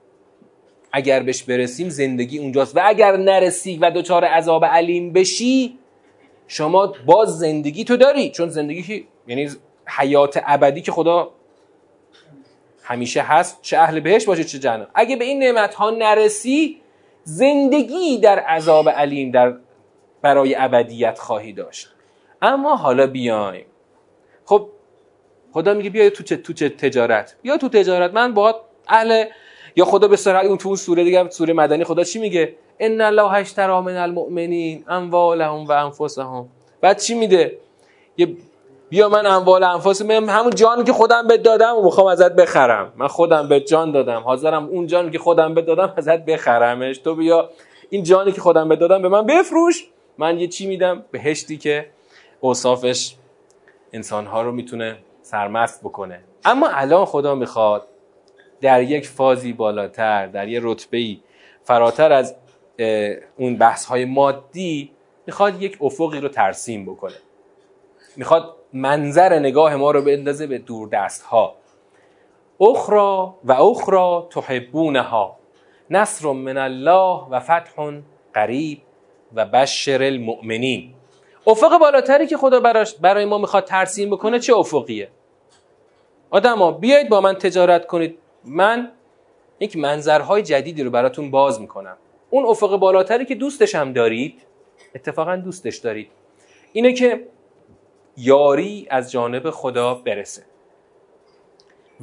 [0.92, 5.80] اگر بهش برسیم زندگی اونجاست و اگر نرسی و دچار عذاب علیم بشی
[6.48, 8.30] شما باز زندگی تو داری.
[8.30, 9.50] چون زندگی یعنی
[9.86, 11.32] حیات ابدی که خدا
[12.84, 16.82] همیشه هست چه اهل بهش باشه چه جنه اگه به این نعمت ها نرسی
[17.24, 19.54] زندگی در عذاب علیم در
[20.22, 21.90] برای ابدیت خواهی داشت.
[22.42, 23.66] اما حالا بیایم.
[24.46, 24.70] خب
[25.54, 28.14] خدا میگه بیا تو چه تو چه تجارت؟ بیا تو تجارت.
[28.14, 29.26] من با اهل
[29.76, 33.02] یا خدا به سرعت اون تو اون سوره دیگه سوره مدنی خدا چی میگه؟ ان
[33.02, 36.50] الله اشترى من المؤمنین اموالهم و انفسهم.
[36.82, 37.58] بعد چی میده؟
[38.18, 38.36] یه
[38.90, 42.94] بیا من اموال انفاس من همون جانی که خودم بهت دادم و می‌خوام ازت بخرم.
[42.96, 44.22] من خودم به جان دادم.
[44.22, 46.98] حاضرم اون جانی که خودم بهت دادم ازت بخرمش.
[46.98, 47.50] تو بیا
[47.90, 49.88] این جانی که خودم بهت دادم به من بفروش.
[50.20, 51.90] من یه چی میدم؟ بهشتی که
[52.40, 53.16] اوصافش
[53.94, 56.20] انسانها رو می‌تونه سرمست بکنه.
[56.46, 57.88] اما الان خدا می‌خواد
[58.62, 61.18] در یک فازی بالاتر در یک رتبه
[61.64, 62.36] فراتر از
[63.38, 64.92] اون بحث های مادی
[65.28, 67.16] می‌خواد یک افقی رو ترسیم بکنه.
[68.16, 71.56] می‌خواد منظر نگاه ما رو بندازه به دور دست ها
[72.62, 75.40] اخرا و اخرا تحبونها.
[75.90, 78.02] نصر من الله و فتح
[78.34, 78.82] قریب.
[79.36, 80.94] و بشر المؤمنین.
[81.48, 82.60] افق بالاتری که خدا
[83.02, 85.10] برای ما می‌خواد ترسیم بکنه چه افقیه؟
[86.30, 88.18] آدما بیایید با من تجارت کنید.
[88.46, 88.92] من
[89.60, 91.98] یک منظرهای جدیدی رو براتون باز می‌کنم.
[92.30, 94.42] اون افق بالاتری که دوستش هم دارید
[94.96, 96.10] اتفاقا دوستش دارید
[96.74, 97.28] اینه که
[98.18, 100.44] یاری از جانب خدا برسه.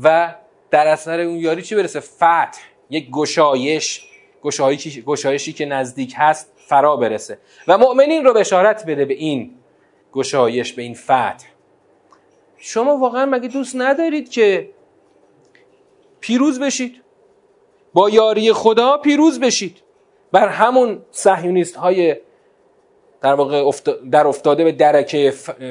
[0.03, 0.35] و
[0.71, 2.61] در اثر اون یاری چی برسه؟ فتح
[2.91, 4.07] یک گشایش.
[4.43, 7.39] گشایشی, گشایشی که نزدیک هست فرا برسه.
[7.69, 9.55] و مؤمنین رو بشارت بده به این
[10.13, 11.47] گشایش به این فتح.
[12.57, 14.71] شما واقعا مگه دوست ندارید که
[16.21, 17.03] پیروز بشید؟
[17.93, 19.83] با یاری خدا پیروز بشید.
[20.33, 22.17] بر همون صهیونیست های
[23.21, 23.71] در واقع
[24.11, 25.31] در افتاده به درکه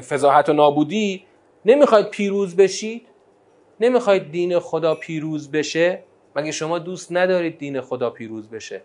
[0.09, 1.25] فضاحت و نابودی
[1.65, 3.07] نمی‌خواید پیروز بشید؟
[3.79, 6.03] نمی‌خواید دین خدا پیروز بشه؟
[6.35, 8.81] مگه شما دوست ندارید دین خدا پیروز بشه؟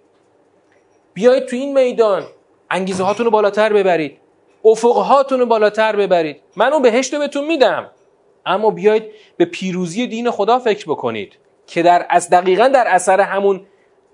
[1.15, 2.23] بیایید تو این میدان.
[2.71, 4.19] انگیزه هاتون رو بالاتر ببرید.
[4.65, 6.41] افق هاتون رو بالاتر ببرید.
[6.57, 7.91] من اون بهشت رو بهتون میدم.
[8.47, 9.05] اما بیایید
[9.37, 11.33] به پیروزی دین خدا فکر بکنید
[11.67, 13.61] که در از دقیقا در اثر همون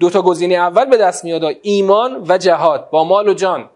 [0.00, 3.70] دو تا گزینه اول به دست میاد ایمان و جهاد با مال و جان.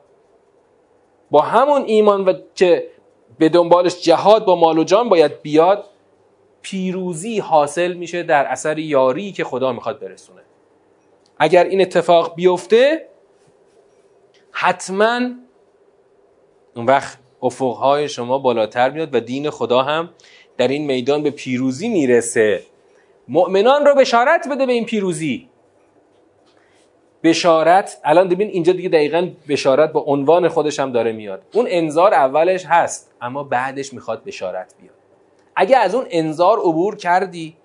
[1.30, 2.87] با همون ایمان و که
[3.38, 5.85] به دنبالش جهاد با مال و جان باید بیاد
[6.62, 10.40] پیروزی حاصل میشه در اثر یاری که خدا می‌خواد برسونه.
[11.38, 13.06] اگر این اتفاق بیفته
[14.52, 15.20] حتما
[16.76, 20.10] اون وقت افقهای شما بالاتر میاد و دین خدا هم
[20.56, 22.62] در این میدان به پیروزی می‌رسه.
[23.28, 25.48] مؤمنان رو بشارت بده به این پیروزی.
[27.22, 31.42] بشارت الان ببین اینجا دیگه دقیقا بشارت با عنوان خودش هم داره میاد.
[31.54, 34.94] اون انذار اولش هست اما بعدش می‌خواد بشارت بیاد.
[35.56, 37.56] اگه از اون انذار عبور کردی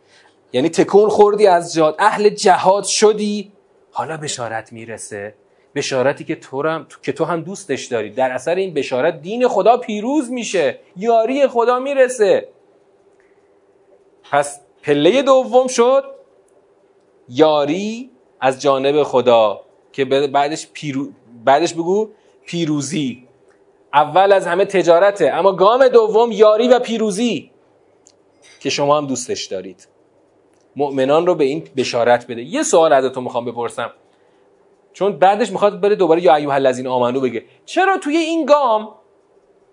[0.53, 3.51] یعنی تکون خوردی از جاد اهل جهاد شدی
[3.91, 5.35] حالا بشارت می‌رسه.
[5.75, 8.09] بشارتی که تو هم که تو هم دوستش داری.
[8.09, 10.79] در اثر این بشارت دین خدا پیروز میشه.
[10.97, 12.49] یاری خدا می‌رسه.
[14.31, 16.03] پس پله دوم شد
[17.29, 18.09] یاری
[18.41, 19.61] از جانب خدا
[19.93, 21.07] که بعدش, پیرو...
[21.45, 22.09] بعدش بگو
[22.45, 23.27] پیروزی.
[23.93, 25.33] اول از همه تجارته.
[25.33, 27.51] اما گام دوم یاری و پیروزی
[28.59, 29.87] که شما هم دوستش دارید.
[30.75, 32.41] مؤمنان رو به این بشارت بده.
[32.41, 33.91] یه سوال ازتون می‌خوام بپرسم.
[34.95, 37.43] چون بعدش می‌خواد بره دوباره یا ایوه الذین آمنو بگه.
[37.65, 38.95] چرا توی این گام؟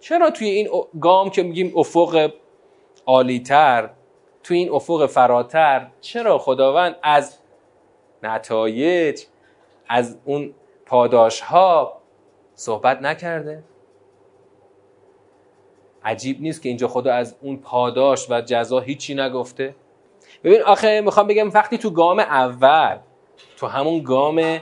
[0.01, 0.69] چرا توی این
[1.01, 2.33] گام که میگیم افق
[3.07, 3.91] عالیتر
[4.43, 7.39] توی این افق فراتر چرا خداوند از
[8.23, 9.23] نتایج
[9.89, 10.55] از اون
[10.87, 12.01] پاداش ها
[12.55, 13.65] صحبت نکرده؟
[16.05, 19.75] عجیب نیست که اینجا خدا از اون پاداش و جزا هیچی نگفته؟
[20.45, 22.99] ببین آخه می‌خوام بگم وقتی تو گام اول
[23.57, 24.61] تو همون گام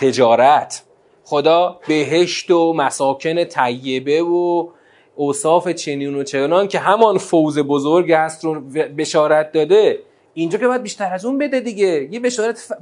[0.00, 0.82] تجارت.
[1.24, 4.68] خدا بهشت و مساکن طیبه و
[5.16, 8.60] اوصاف چنین و چنان که همان فوز بزرگ است رو
[8.98, 9.98] بشارت داده.
[10.34, 12.08] اینجا که باید بیشتر از اون بده دیگه.
[12.10, 12.72] یه بشارت ف...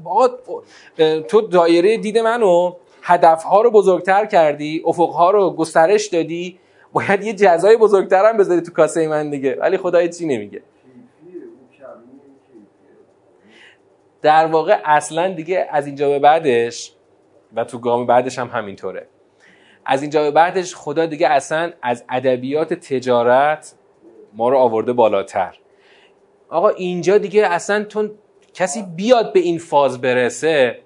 [1.29, 6.59] تو دایره دید منو هدفها رو بزرگتر کردی افقها رو گسترش دادی.
[6.93, 9.57] باید یه جزای بزرگتر هم بذاری تو کاسه من دیگه.
[9.61, 10.63] ولی خدای چی نمیگه.
[14.23, 16.93] در واقع اصلا دیگه از اینجا به بعدش
[17.57, 19.07] و تو گام بعدش هم همینطوره.
[19.85, 23.75] از اینجا به بعدش خدا دیگه اصلا از ادبیات تجارت
[24.33, 25.57] ما رو آورده بالاتر.
[26.49, 28.09] آقا اینجا دیگه اصلا تو
[28.55, 30.79] کسی بیاد به این فاز برسه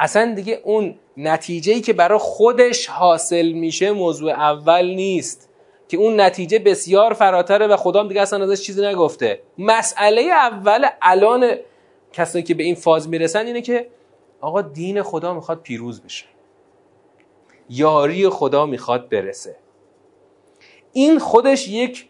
[0.00, 5.48] اصلا دیگه اون نتیجهی که برای خودش حاصل میشه موضوع اول نیست.
[5.88, 9.40] که اون نتیجه بسیار فراتره و خدا دیگه اصلا ازش چیزی نگفته.
[9.58, 11.54] مسئله اول الان
[12.12, 13.86] کسانی که به این فاز می‌رسن اینه که
[14.42, 16.24] آقا دین خدا می‌خواد پیروز بشه.
[17.68, 19.56] یاری خدا می‌خواد برسه.
[20.92, 22.08] این خودش یک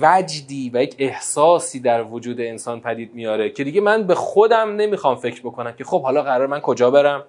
[0.00, 5.16] وجدی و یک احساسی در وجود انسان پدید میاره که دیگه من به خودم نمی‌خوام
[5.16, 7.24] فکر بکنم که خب حالا قرار من کجا برم؟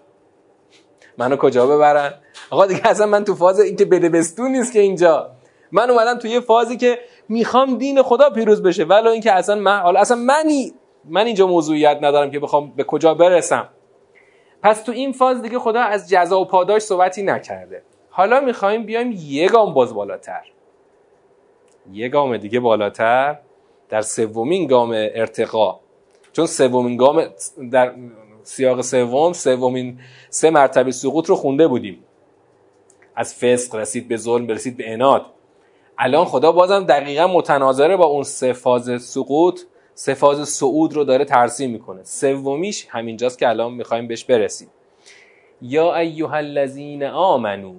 [1.18, 2.14] منو کجا ببرن؟
[2.50, 5.32] آقا دیگه اصلا من تو فاز اینکه بده بستون نیست که اینجا.
[5.72, 8.84] من اومدم تو یه فازی که می‌خوام دین خدا پیروز بشه.
[8.84, 10.74] ولی اینکه اصلا من حالا اصلا منی
[11.06, 13.70] من اینجا موضوعیت ندارم که بخوام به کجا برسم.
[14.64, 17.84] پس تو این فاز دیگه خدا از جزا و پاداش صحبتی نکرده.
[18.10, 20.42] حالا می‌خوایم بیایم یه گام باز بالاتر.
[21.92, 23.40] یه گام دیگه بالاتر
[23.90, 25.80] در سومین گام ارتقا.
[26.34, 27.24] چون سومین گام
[27.72, 27.94] در
[28.44, 32.04] سیاق سوم سومین سه مرتبه سقوط رو خونده بودیم.
[33.16, 35.26] از فسق رسید به ظلم رسید به اناد
[35.98, 39.62] الان خدا بازم دقیقا متناظره با اون سه فاز سقوط.
[39.94, 42.04] سه فاز صعود رو داره ترسیم می‌کنه.
[42.04, 44.70] سومیش همینجاست که الان می‌خوایم بهش برسیم.
[45.62, 47.74] یا ایها الذین آمنو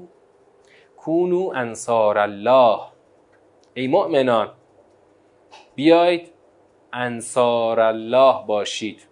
[0.96, 2.78] کونو انصار الله.
[3.74, 4.50] ای مؤمنان
[5.74, 6.28] بیایید
[6.92, 9.06] انصار الله باشید.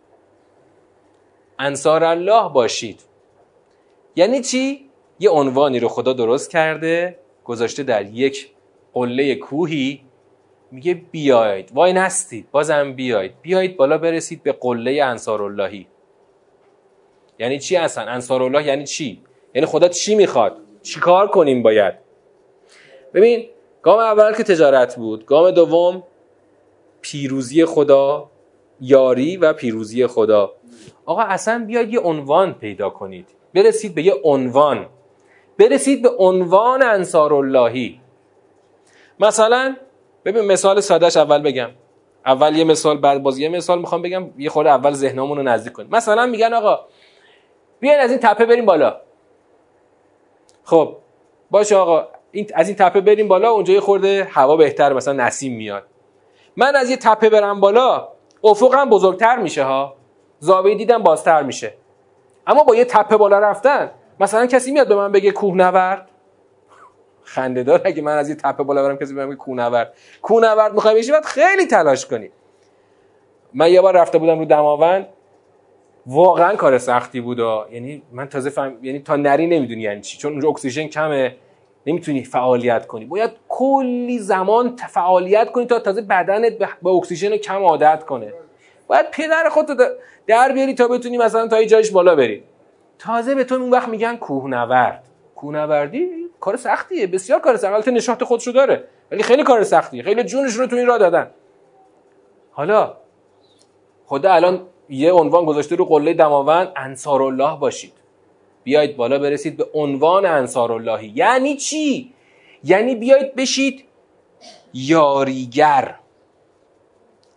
[1.58, 3.00] انصار الله باشید.
[4.16, 8.50] یعنی چی؟ یه عنوانی رو خدا درست کرده گذاشته در یک
[8.92, 10.04] قله کوهی.
[10.72, 12.50] میگه بیاید وای نستید.
[12.50, 15.86] بازم بیاید بیاید بالا برسید به قله انصار اللهی
[17.38, 19.22] یعنی چی اصلا؟ انصار الله یعنی چی؟
[19.54, 21.94] یعنی خدا چی می‌خواد؟ چیکار کنیم باید؟
[23.14, 23.48] ببین
[23.82, 26.02] گام اول که تجارت بود گام دوم
[27.00, 28.30] پیروزی خدا
[28.80, 30.52] یاری و پیروزی خدا.
[31.06, 33.26] آقا اصلا بیاید یه عنوان پیدا کنید.
[33.54, 34.86] برسید به یه عنوان.
[35.58, 38.00] برسید به عنوان انصار اللهی
[39.20, 39.76] مثلا
[40.24, 41.70] ببین مثال سادهش اول بگم.
[42.26, 44.30] اول یه مثال بعد باز یه مثال می‌خوام بگم.
[44.38, 45.88] یه خورده اول ذهنمون رو نزدیک کنیم.
[45.92, 46.80] مثلا میگن آقا
[47.80, 49.00] بیاین از این تپه بریم بالا.
[50.64, 50.96] خب
[51.50, 55.56] باشه آقا این از این تپه بریم بالا اونجا یه خورده هوا بهتر مثلا نسیم
[55.56, 55.82] میاد.
[56.56, 58.08] من از یه تپه برم بالا
[58.44, 59.94] افقم بزرگتر میشه ها.
[60.38, 61.74] زاویه دیدم بازتر میشه.
[62.46, 66.09] اما با یه تپه بالا رفتن مثلا کسی میاد به من بگه کوهنورد خنده
[67.36, 67.82] دار.
[67.84, 71.10] اگه من از یه تپه بالا برم کسی به من بگه کوهنورد کوهنورد می‌خوای بشی؟
[71.10, 72.30] باید خیلی تلاش کنی.
[73.54, 75.06] من یه بار رفته بودم رو دماوند.
[76.06, 77.38] واقعا کار سختی بود.
[77.72, 78.84] یعنی من تازه فهم...
[78.84, 80.18] یعنی تا نری نمی‌دونی یعنی چی.
[80.18, 81.36] چون اونجا اکسیژن کمه.
[81.86, 83.04] نمی‌تونی فعالیت کنی.
[83.04, 88.32] باید کلی زمان فعالیت کنی تا تازه بدنت به اکسیژن کم عادت کنه.
[88.86, 89.90] باید پدر خودت
[90.26, 92.42] در بیاری تا بتونی مثلا تا جایش بالا بری.
[92.98, 95.04] تازه به تو اون وقت میگن کوهنورد.
[95.34, 100.02] کوهنوردی؟ کار سختیه بسیار کار سختی البته نشاط خودشو داره ولی خیلی کار سختیه.
[100.02, 101.30] خیلی جونش رو تو این راه دادن.
[102.52, 102.96] حالا
[104.06, 107.92] خدا الان یه عنوان گذاشته رو قله دماوند انصار الله باشید.
[108.64, 112.14] بیایید بالا برسید به عنوان انصار اللهی یعنی چی؟
[112.64, 113.84] یعنی بیایید بشید
[114.74, 115.94] یاریگر.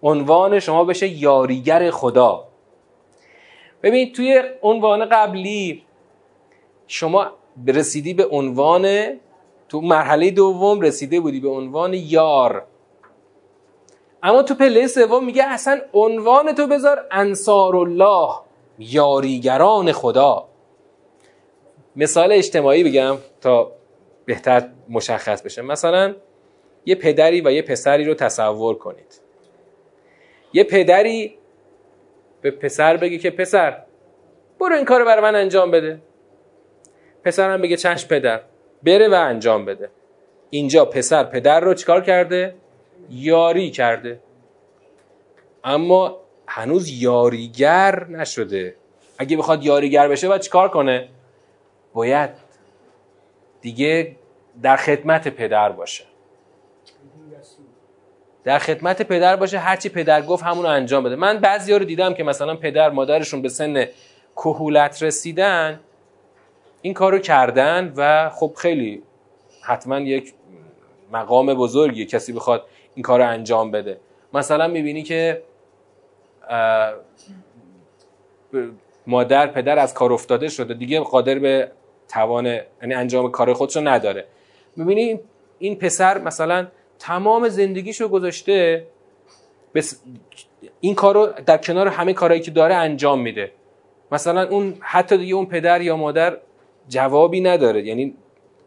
[0.04, 2.48] عنوان شما بشه یاریگر خدا.
[3.84, 5.84] ببینید توی عنوان قبلی
[6.88, 7.32] شما
[7.68, 9.14] رسیدی به عنوان
[9.70, 12.66] تو مرحله دوم رسیده بودی به عنوان یار.
[14.24, 18.36] اما تو پله سوم میگه اصلا عنوان تو بذار انصار الله
[18.80, 20.48] یاریگران خدا.
[21.96, 23.72] مثال اجتماعی بگم تا
[24.26, 25.62] بهتر مشخص بشه.
[25.62, 26.16] مثلا
[26.86, 29.22] یه پدری و یه پسری رو تصور کنید.
[30.54, 31.38] یه پدری
[32.42, 33.84] به پسر بگه که پسر
[34.60, 36.02] برو این کار برای من انجام بده.
[37.24, 38.42] پسرم بگه چشم پدر.
[38.84, 39.90] بره و انجام بده.
[40.50, 42.56] اینجا پسر پدر رو چیکار کرده؟
[43.10, 44.20] یاری کرده.
[45.64, 48.76] اما هنوز یاریگر نشده.
[49.18, 51.10] اگه بخواد یاریگر بشه باید چیکار کنه؟
[51.94, 52.30] باید
[53.62, 54.16] دیگه
[54.62, 56.04] در خدمت پدر باشه.
[58.44, 61.16] در خدمت پدر باشه هرچی پدر گفت همون رو انجام بده.
[61.16, 63.86] من بعضی رو دیدم که مثلا پدر مادرشون به سن
[64.36, 65.80] کهولت رسیدن
[66.84, 69.04] این کارو کردن و خب خیلی
[69.62, 70.34] حتما یک
[71.12, 72.66] مقام بزرگی کسی بخواد
[72.96, 74.00] این کار رو انجام بده.
[74.34, 75.44] مثلا می‌بینی که
[79.08, 81.72] مادر پدر از کار افتاده شده دیگه قادر به
[82.10, 84.26] توان یعنی انجام کار خودشو نداره.
[84.76, 85.20] می‌بینی
[85.60, 86.68] این پسر مثلا
[87.00, 88.88] تمام زندگیشو گذاشته
[89.76, 90.02] بس
[90.80, 93.52] این کارو در کنار همه کارهایی که داره انجام میده.
[94.12, 96.38] مثلا اون حتی دیگه اون پدر یا مادر
[96.88, 97.86] جوابی نداره.
[97.86, 98.14] یعنی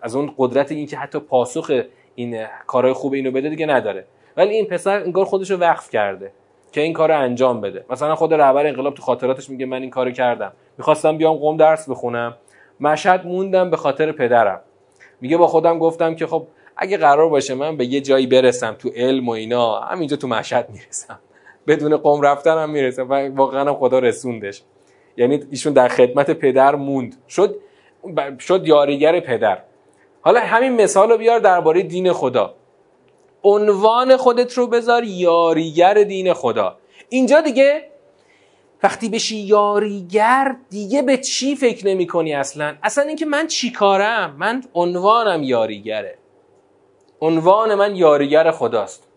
[0.02, 1.83] از اون قدرت این که حتی پاسخ
[2.14, 4.05] این کارهای خوب اینو بده دیگه نداره.
[4.37, 6.33] ولی این پسر انگار خودش رو وقف کرده
[6.72, 7.85] که این کار انجام بده.
[7.90, 10.52] مثلا خود رهبر انقلاب تو خاطراتش میگه من این کارو کردم.
[10.79, 12.37] می‌خواستم بیام قوم درس بخونم.
[12.81, 14.61] مشهد موندم به خاطر پدرم.
[15.20, 18.90] میگه با خودم گفتم که خب اگه قرار باشه من به یه جایی برسم تو
[18.96, 21.18] علم و اینا همینجا تو مشهد می‌رسم.
[21.66, 24.62] بدون قوم رفتن هم می‌رسم و واقعا خدا رسوندش.
[25.16, 27.16] یعنی ایشون در خدمت پدر موند.
[27.29, 27.57] شد
[28.40, 29.62] شد یاریگر پدر.
[30.21, 32.55] حالا همین مثال رو بیار درباره دین خدا.
[33.45, 36.77] عنوان خودت رو بذار یاریگر دین خدا.
[37.09, 37.83] اینجا دیگه
[38.83, 44.37] وقتی بشی یاریگر دیگه به چی فکر نمی کنی اصلا؟ اصلا اینکه من چی کارم؟
[44.38, 46.19] من عنوانم یاریگره.
[47.21, 49.09] عنوان من یاریگر خداست.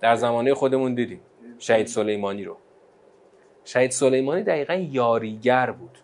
[0.00, 1.20] در زمانه خودمون دیدیم.
[1.58, 2.56] شهید سلیمانی رو.
[3.64, 5.98] شهید سلیمانی دقیقا یاریگر بود.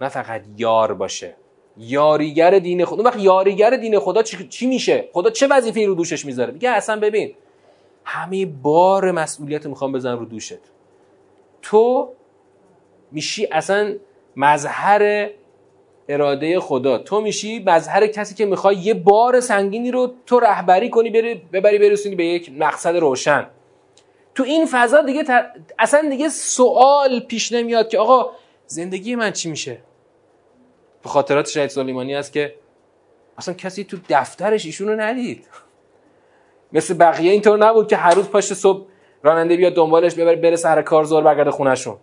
[0.00, 1.34] نه فقط یار باشه.
[1.78, 6.52] یاریگر دین خدا وقت یاریگر دین خدا چی, میشه؟ خدا چه وظیفه رو دوشش می‌ذاره؟
[6.52, 7.34] میگه اصلا ببین
[8.04, 10.58] همه بار مسئولیت می‌خوام بزن رو دوشت.
[11.62, 12.08] تو
[13.12, 13.94] میشی اصلا
[14.36, 15.30] مظهر
[16.08, 16.98] اراده خدا.
[16.98, 21.78] تو میشی مظهر کسی که می‌خوای یه بار سنگینی رو تو رهبری کنی بری ببری
[21.78, 23.46] برسونی به یک مقصد روشن.
[24.34, 25.24] تو این فضا دیگه
[25.78, 28.30] اصلا دیگه سوال پیش نمیاد که آقا
[28.66, 29.78] زندگی من چی میشه؟
[31.06, 32.54] به خاطرات شهید سلیمانی است که
[33.38, 35.48] اصلا کسی تو دفترش ایشونو ندید.
[36.72, 38.86] مثل بقیه اینطور نبود که هر روز پاشت صبح
[39.22, 41.96] راننده بیاد دنبالش ببره بره سر کار زور برگرده خونهشون.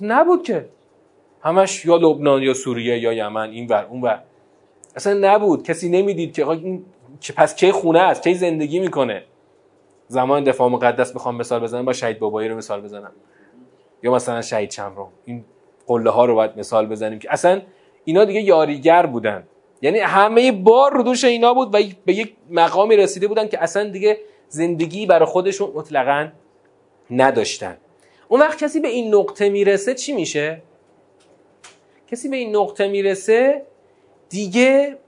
[0.00, 0.68] نبود که.
[1.42, 4.22] همش یا لبنان یا سوریه یا یمن این ور اون ور.
[4.96, 5.62] اصلا نبود.
[5.62, 6.84] کسی نمی‌دید که این
[7.36, 9.24] پس چه خونه است؟ چه زندگی می‌کنه؟
[10.08, 13.12] زمان دفاع مقدس بخوام مثال بزنم با شهید بابایی رو مثال بزنم.
[14.02, 15.44] یا مثلا شهید چمران این
[15.86, 17.62] قله ها رو باید مثال بزنیم که اصلا
[18.06, 19.46] اینا دیگه یاریگر بودن.
[19.82, 23.90] یعنی همه بار رو دوش اینا بود و به یک مقامی رسیده بودن که اصلا
[23.90, 26.28] دیگه زندگی برای خودشون مطلقا
[27.10, 27.76] نداشتن.
[28.28, 30.62] اون وقت کسی به این نقطه می‌رسه چی میشه؟
[32.10, 33.66] کسی به این نقطه می‌رسه
[34.28, 34.98] دیگه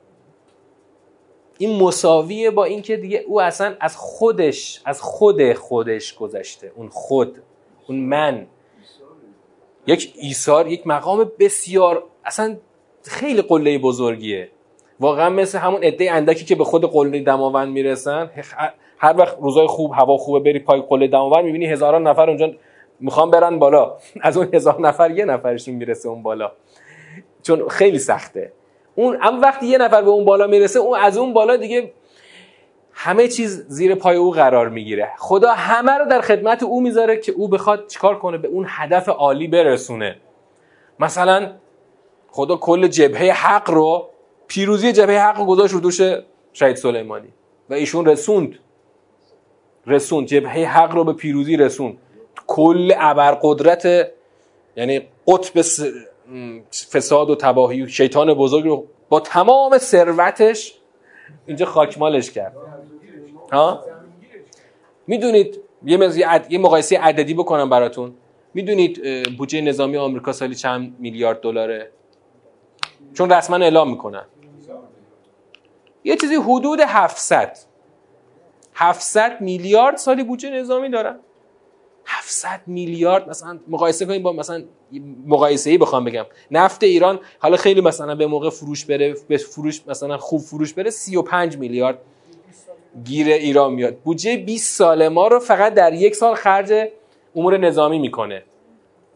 [1.59, 6.73] این مساویه با اینکه دیگه او اصلا از خودش از خود خودش گذشته.
[6.77, 7.43] اون خود
[7.89, 8.47] اون من.
[9.87, 12.57] یک ایثار یک مقام بسیار اصلا
[13.09, 14.49] خیلی قله بزرگیه.
[15.01, 18.31] واقعا مثل همون عده اندکی که به خود قله دماوند می‌رسن.
[18.99, 22.51] هر وقت روزای خوب هوا خوبه بری پای قله دماوند می‌بینی هزاران نفر اونجا
[23.01, 23.97] می‌خوان برن بالا.
[24.21, 26.53] از اون هزار نفر یه نفرشون می‌رسه اون بالا.
[27.43, 28.53] چون خیلی سخته.
[28.95, 31.93] اون اما وقتی یه نفر به اون بالا می‌رسه اون از اون بالا دیگه
[32.93, 35.09] همه چیز زیر پای او قرار می‌گیره.
[35.19, 39.09] خدا همه رو در خدمت او می‌ذاره که او بخواد چیکار کنه به اون هدف
[39.09, 40.17] عالی برسونه.
[41.01, 41.53] مثلا
[42.31, 44.09] خدا کل جبهه حق رو
[44.47, 46.01] پیروزی جبهه حق رو گذاشت رو دوش
[46.53, 47.29] شهید سلیمانی.
[47.71, 48.59] و ایشون رسوند.
[49.87, 50.27] رسوند.
[50.27, 51.99] جبهه حق رو به پیروزی رسوند.
[52.47, 54.11] کل ابرقدرت
[54.77, 55.63] یعنی قطب
[56.93, 60.75] فساد و تباهی و شیطان بزرگ رو با تمام ثروتش
[61.47, 62.57] اینجا خاکمالش کرد.
[63.53, 63.85] ها؟
[65.07, 65.61] می‌دونید
[66.51, 68.15] یه مقایسه عددی بکنم براتون.
[68.55, 69.03] می‌دونید
[69.37, 71.91] بودجه نظامی آمریکا سالی چند میلیارد دلاره؟
[73.19, 74.25] چون رسما اعلام می‌کنن.
[76.05, 77.59] یه چیزی حدود 700
[78.75, 81.19] 700 میلیارد سالی بودجه نظامی دارن.
[82.07, 84.63] 700 میلیارد مثلا مقایسه کنیم با مثلا
[85.27, 86.25] مقایسه ای بخوام بگم.
[86.51, 90.91] نفت ایران حالا خیلی مثلا به موقع فروش بره به فروش مثلا خوب فروش بره
[90.91, 91.99] 35 میلیارد
[93.05, 93.97] گیر ایران میاد.
[93.99, 96.89] بودجه 20 سال ما رو فقط در یک سال خرج
[97.37, 98.43] امور نظامی می‌کنه.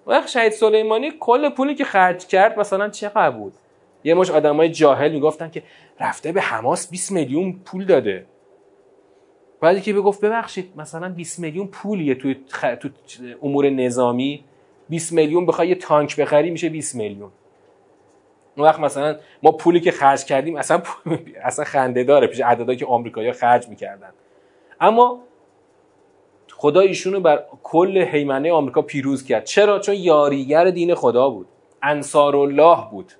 [0.07, 3.53] وقت شهید سلیمانی کل پولی که خرج کرد مثلا چقدر بود؟
[4.05, 5.63] یه مش آدمای جاهل می‌گفتن که
[6.01, 8.27] رفته به حماس 20 میلیون پول داده.
[9.61, 12.35] بعدی که بگفت ببخشید مثلا 20 میلیون پولیه تو,
[12.75, 12.89] تو
[13.43, 14.45] امور نظامی.
[14.89, 17.31] 20 میلیون بخوای یه تانک بخری میشه 20 میلیون.
[18.57, 20.83] اون وقت مثلا ما پولی که خرج کردیم اصلا
[21.45, 24.11] اصلا خنده داره پیش عددهایی که آمریکایی‌ها خرج می‌کردن.
[24.81, 25.21] اما
[26.53, 29.45] خدا ایشونو بر کل حیمنه آمریکا پیروز کرد.
[29.45, 31.47] چرا؟ چون یاریگر دین خدا بود.
[31.83, 33.13] انصار الله بود.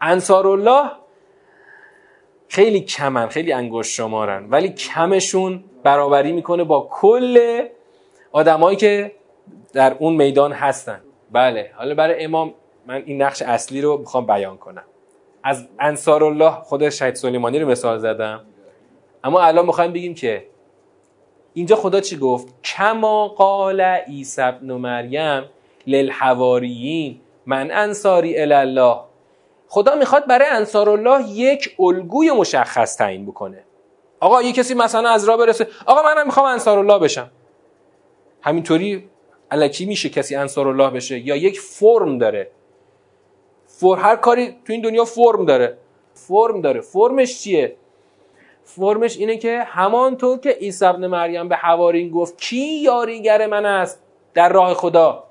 [0.00, 0.90] انصار الله
[2.48, 7.62] خیلی کمن خیلی انگشت شمارن ولی کمشون برابری می‌کنه با کل
[8.32, 9.12] آدمایی که
[9.72, 11.00] در اون میدان هستن.
[11.32, 12.54] بله حالا برای امام
[12.86, 14.84] من این نقش اصلی رو می‌خوام بیان کنم.
[15.42, 18.40] از انصار الله خود شهید سلیمانی رو مثال زدم.
[19.24, 20.46] اما الان می‌خوایم بگیم که
[21.54, 25.42] اینجا خدا چی گفت؟ کما قال عیسی ابن مریم
[25.86, 29.09] للحواریین من انصاری الله.
[29.72, 33.64] خدا می‌خواد برای انصار الله یک الگوی مشخص تعیین بکنه.
[34.20, 37.30] آقا یه کسی مثلا از راه برسه آقا منم می‌خوام انصار الله بشم.
[38.40, 39.08] همینطوری
[39.50, 42.50] علکی میشه کسی انصار الله بشه یا یک فرم داره.
[43.66, 45.78] فور هر کاری تو این دنیا فرم داره.
[46.14, 46.80] فرم داره.
[46.80, 47.76] فرمش چیه؟
[48.64, 54.02] فرمش اینه که همانطور که عیسی ابن مریم به حوارین گفت کی یاریگر من است؟
[54.34, 55.24] در راه خدا.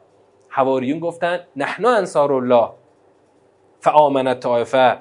[0.50, 2.70] حواریون گفتن نحن انصار الله
[3.80, 4.98] فآمنت طائفه.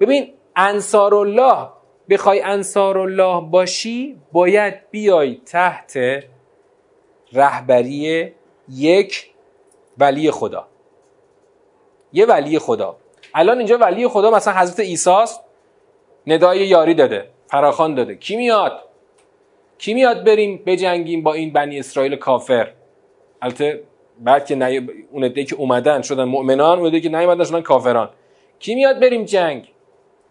[0.00, 1.68] ببین انصار الله
[2.10, 5.98] بخوای انصار الله باشی باید بیای تحت
[7.32, 8.32] رهبری
[8.68, 9.30] یک
[9.98, 10.66] ولی خدا.
[12.12, 12.96] یه ولی خدا.
[13.34, 15.40] الان اینجا ولی خدا مثلا حضرت ایساست
[16.26, 18.14] ندای یاری داده فراخان داده.
[18.16, 18.82] کی میاد؟
[19.78, 22.72] کی میاد بریم بجنگیم با این بنی اسرائیل کافر؟
[23.42, 23.82] البته
[24.20, 24.88] بعد که نی...
[25.10, 28.10] اون عده که اومدن شدن مؤمنان اون عده که نیومدن شدن کافران.
[28.58, 29.72] کی میاد بریم جنگ؟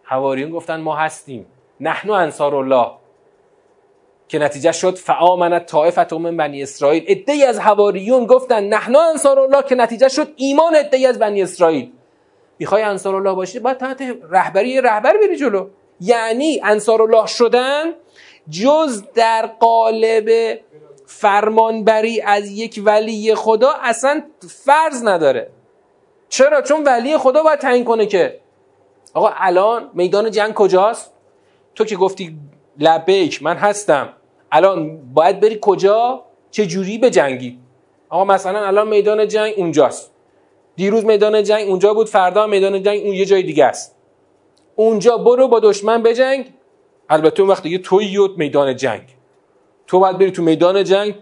[0.04, 1.46] حواریون گفتن ما هستیم.
[1.80, 2.92] نحن انصار الله
[4.28, 7.04] که نتیجه شد فآمنت طائفه من بنی اسرائیل.
[7.08, 11.92] عده از حواریون گفتن نحن انصار الله که نتیجه شد ایمان عده از بنی اسرائیل.
[12.60, 15.68] می‌خوای انصار الله باشی؟ باید تحت رهبری رهبر بری جلو.
[16.00, 17.94] یعنی انصار الله شدن
[18.50, 20.60] جز در قالب
[21.12, 24.24] فرمانبری از یک ولی خدا اصلا
[24.66, 25.50] فرض نداره.
[26.30, 28.40] چرا؟ چون ولی خدا باید تعیین کنه که
[29.14, 31.12] آقا الان میدان جنگ کجاست؟
[31.76, 32.38] تو که گفتی
[32.80, 34.10] لبیک من هستم.
[34.52, 37.60] الان باید بری کجا؟ چه جوری به جنگی؟
[38.10, 40.12] آقا مثلا الان میدان جنگ اونجاست.
[40.76, 43.96] دیروز میدان جنگ اونجا بود فردا میدان جنگ اون یه جای دیگه است.
[44.76, 46.54] اونجا برو با دشمن بجنگ.
[47.10, 49.21] البته اون وقت دیگه توی میدان جنگ.
[49.92, 51.16] تو باید بری تو میدان جنگ.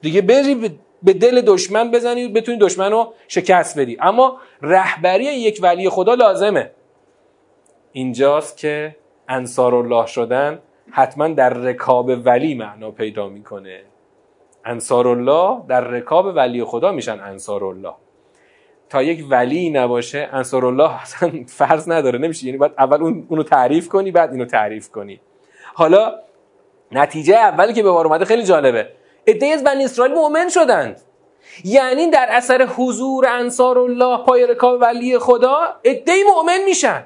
[0.00, 3.96] دیگه بری به دل دشمن بزنی بتونی دشمن رو شکست بدی.
[4.00, 6.70] اما رهبری یک ولی خدا لازمه.
[7.92, 8.96] اینجاست که
[9.28, 10.58] انصار الله شدن
[10.90, 13.80] حتما در رکاب ولی معنا پیدا می‌کنه.
[14.64, 17.94] انصار الله در رکاب ولی خدا میشن انصار الله
[18.88, 22.18] تا یک ولی نباشه انصار الله اصلا فرض نداره.
[22.18, 22.46] نمیشه.
[22.46, 25.20] یعنی باید اول اون اونو تعریف کنی بعد اینو تعریف کنی.
[25.74, 26.14] حالا
[26.92, 28.88] نتیجه اولی که به بار اومده خیلی جالبه.
[29.26, 31.00] عده از بنی اسرائیل مؤمن شدند.
[31.64, 37.04] یعنی در اثر حضور انصار الله پای رکاب ولی خدا عده مؤمن میشن.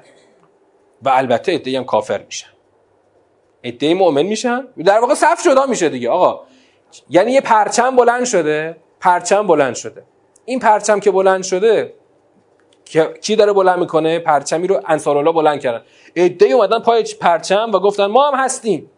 [1.01, 2.47] و البته عده هم کافر میشن.
[3.63, 6.09] عده مؤمن میشن؟ در واقع صف شده میشه دیگه.
[6.09, 6.39] آقا
[7.09, 10.03] یعنی یه پرچم بلند شده پرچم بلند شده.
[10.45, 11.93] این پرچم که بلند شده
[13.21, 15.81] کی داره بلند می‌کنه؟ پرچمی رو انصار الله بلند کردن.
[16.15, 18.91] عده اومدن پای پرچم و گفتن ما هم هستیم.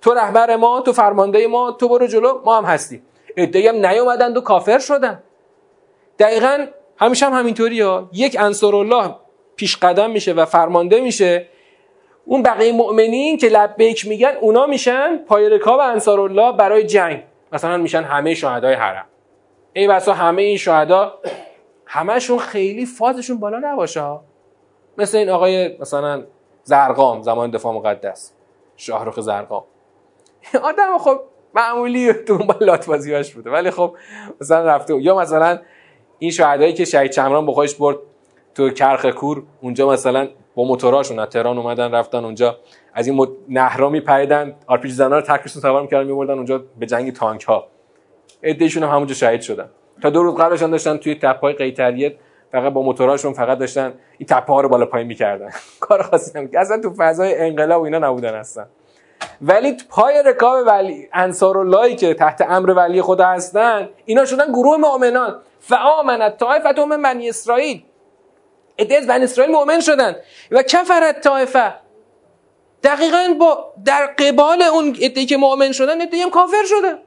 [0.00, 3.02] تو رهبر ما تو فرمانده ما تو برو جلو ما هم هستیم.
[3.36, 5.22] عده هم نیومدند و کافر شدن.
[6.18, 6.66] دقیقا
[6.98, 8.08] همیشه هم همینطوری ها.
[8.12, 9.14] یک انصار الله
[9.56, 11.46] پیش قدم میشه و فرمانده میشه.
[12.24, 17.22] اون بقیه مؤمنین که لبیک میگن اونا میشن پای رکاب انصار الله برای جنگ.
[17.52, 19.06] مثلا میشن همه شهدای حرم.
[19.72, 21.18] ای بسا همه این شهدا
[21.86, 24.18] همهشون خیلی فازشون بالا نباشه
[24.98, 26.24] مثل این آقای مثلا
[26.62, 28.32] ضرغام زمان دفاع مقدس.
[28.76, 29.64] شاهرخ ضرغام.
[30.62, 31.20] آدم خب
[31.54, 32.86] معمولی تو اون لات
[33.34, 33.50] بوده.
[33.50, 33.96] ولی خب
[34.40, 35.58] مثلا رفته یا مثلا
[36.18, 37.96] این شهدایی که شهید چمران با خودش برد
[38.54, 42.58] تو کرخه کور اونجا مثلا با موتوراشون از تهران اومدن رفتن اونجا.
[42.94, 47.44] از این نهرا میپریدن آرپی‌جی زنا رو ترکشون سوار می‌کردن میبردن اونجا به جنگ تانک
[47.44, 47.66] ها
[48.42, 49.70] ادهشون هم همونجا شهید شدن.
[50.02, 52.12] تا دو روز قبلش داشتن توی تپهای قیتریت
[52.52, 55.50] فقط با موتوراشون فقط داشتن این تپه ها رو بالا پایین می‌کردن.
[55.80, 58.66] کار خاصی نمی‌کردن اصلا تو فضای انقلاب اینا نبودن هستن
[59.42, 64.76] ولی پای رکاب ولی انصار اللهی که تحت امر ولی خدا هستن اینا شدن گروه
[64.76, 65.40] مؤمنان.
[65.60, 67.82] فآمنت طائفه من اسرائیل.
[68.78, 70.16] عده از بنی اسرائیل مؤمن شدن.
[70.50, 71.74] و کفرت طائفه
[72.82, 76.98] دقیقا با در قبال اون عده که مؤمن شدن عده هم کافر شدن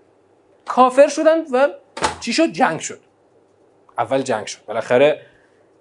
[0.65, 1.67] کافر شدن و
[2.19, 2.99] چی شد؟ جنگ شد.
[3.97, 4.65] اول جنگ شد.
[4.65, 5.21] بالاخره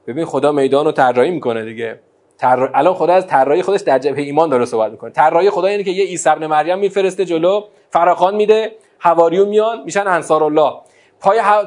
[0.07, 2.01] ببین خدا میدان رو طراحی می‌کنه دیگه.
[2.43, 2.71] تر...
[2.75, 5.11] الان خدا از طراحی خودش در جبهه ایمان داره صحبت می‌کنه.
[5.11, 10.07] طراحی خدا یعنی که یه عیسی ابن مریم میفرسته جلو فراخان میده حواریون میان میشن
[10.07, 10.73] انصار الله
[11.21, 11.63] پای ح...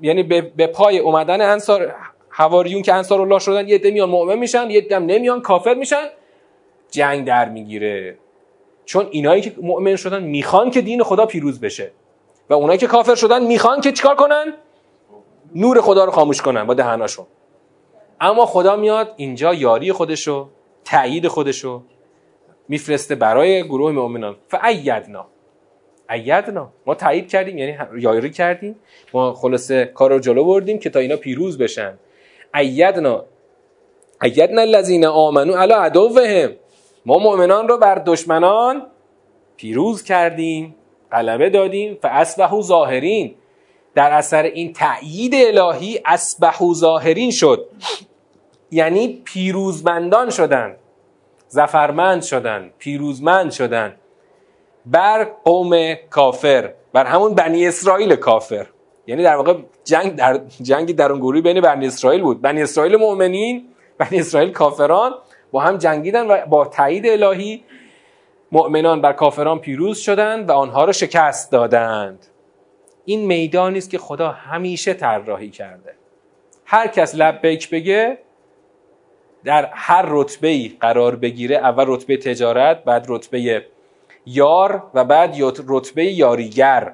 [0.00, 0.40] یعنی به...
[0.40, 1.94] به پای اومدن انصار
[2.28, 6.06] حواریون که انصار الله شدن یه عده میان مؤمن میشن یه عده نمیان کافر میشن.
[6.90, 8.16] جنگ در می‌گیره.
[8.84, 11.90] چون اینایی که مؤمن شدن می‌خوان که دین خدا پیروز بشه.
[12.50, 14.54] و اونایی که کافر شدن می‌خوان که چیکار کنن؟
[15.54, 16.64] نور خدا رو خاموش کنن.
[16.64, 17.26] با دهناشون.
[18.20, 20.48] اما خدا میاد اینجا یاری خودشو
[20.84, 21.82] تایید خودشو
[22.68, 24.36] میفرسته برای گروه مؤمنان.
[24.48, 25.26] فایدنا
[26.10, 28.76] ایدنا ما تایید کردیم یعنی یاری کردیم.
[29.14, 31.98] ما خلاصه کار رو جلو بردیم که تا اینا پیروز بشن.
[32.54, 33.24] ایدنا
[34.22, 36.52] ایدنا الذین آمنو علی عدوهم.
[37.06, 38.86] ما مؤمنان رو بر دشمنان
[39.56, 40.74] پیروز کردیم
[41.12, 41.98] غلبه دادیم.
[42.02, 43.34] فاصبحوا ظاهرین.
[43.94, 47.66] در اثر این تأیید الهی اسبحو ظاهرین شد.
[48.70, 50.76] یعنی پیروزمندان شدن
[51.48, 53.94] زفرمند شدن پیروزمند شدن
[54.86, 58.66] بر قوم کافر بر همون بنی اسرائیل کافر.
[59.06, 59.54] یعنی در واقع
[59.84, 62.42] جنگ در جنگی در اون گروهی بین بنی اسرائیل بود.
[62.42, 63.68] بنی اسرائیل مؤمنین
[63.98, 65.14] بنی اسرائیل کافران
[65.52, 67.64] با هم جنگیدن و با تایید الهی
[68.52, 72.26] مؤمنان بر کافران پیروز شدند و آنها را شکست دادند.
[73.04, 75.94] این میدانی است که خدا همیشه طراحی کرده.
[76.64, 78.18] هر کس لبیک بگه
[79.44, 83.64] در هر رتبه ای قرار بگیره اول رتبه تجارت بعد رتبه
[84.26, 85.36] یار و بعد
[85.68, 86.92] رتبه یاریگر.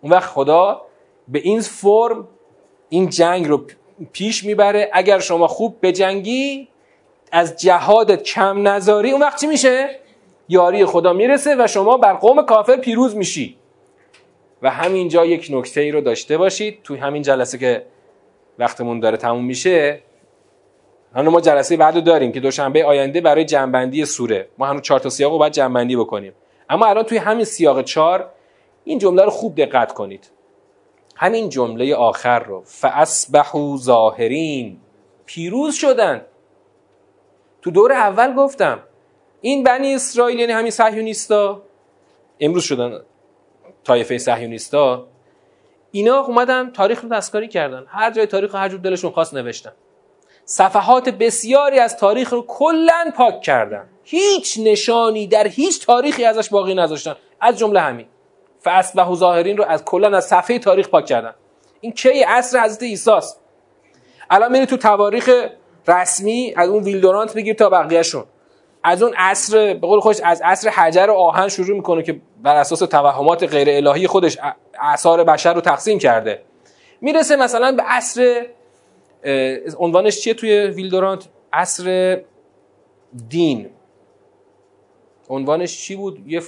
[0.00, 0.82] اون وقت خدا
[1.28, 2.28] به این فرم
[2.88, 3.66] این جنگ رو
[4.12, 4.90] پیش می‌بره.
[4.92, 6.68] اگر شما خوب بجنگی
[7.32, 9.88] از جهادت کم نذاری اون وقت چی میشه؟
[10.48, 13.56] یاری خدا می‌رسه و شما بر قوم کافر پیروز میشی.
[14.62, 16.82] و همینجا یک نکته ای رو داشته باشید.
[16.84, 17.86] توی همین جلسه که
[18.58, 20.00] وقتمون داره تموم میشه
[21.16, 24.48] حالا ما جلسه بعد داریم که دوشنبه آینده برای جنبندی سوره.
[24.58, 26.32] ما هنوز چهار تا سیاق رو باید جنبندی بکنیم.
[26.70, 28.30] اما الان توی همین سیاق چهار
[28.84, 30.30] این جمله رو خوب دقت کنید.
[31.16, 32.62] همین جمله آخر رو.
[32.64, 34.80] فاسبحوا ظاهرین.
[35.26, 36.22] پیروز شدن.
[37.62, 38.78] تو دور اول گفتم
[39.40, 41.62] این بنی اسرائیل یعنی همین صهیونیستا
[42.40, 43.00] امروز شدن
[43.84, 45.06] طایفه صهیونیستا
[45.90, 47.84] اینا اومدن تاریخ رو دستکاری کردن.
[47.88, 49.72] هر جای تاریخ هر جور دلشون خواست نوشتن.
[50.48, 53.88] صفحات بسیاری از تاریخ رو کلا پاک کردن.
[54.04, 57.16] هیچ نشانی در هیچ تاریخی ازش باقی نذاشتن.
[57.40, 58.06] از جمله همین.
[58.66, 61.34] و ظاهرین رو از کلا از صفحه تاریخ پاک کردن.
[61.80, 63.40] این کی عصر حضرت عیسی است
[64.30, 65.30] الان میری تو تواریخ
[65.88, 68.24] رسمی از اون ویلدورانت بگیر تا بقیهشون.
[68.84, 72.56] از اون عصر به قول خوش از عصر حجر و آهن شروع می‌کنه که بر
[72.56, 74.38] اساس توهمات غیر الهی خودش
[74.80, 76.42] اثار بشر رو تقسیم کرده.
[77.00, 78.46] می‌رسه مثلا به عصر
[79.78, 82.20] عنوانش چیه توی ویلدورانت؟ عصر
[83.28, 83.70] دین.
[85.28, 86.42] عنوانش چی بود؟ یه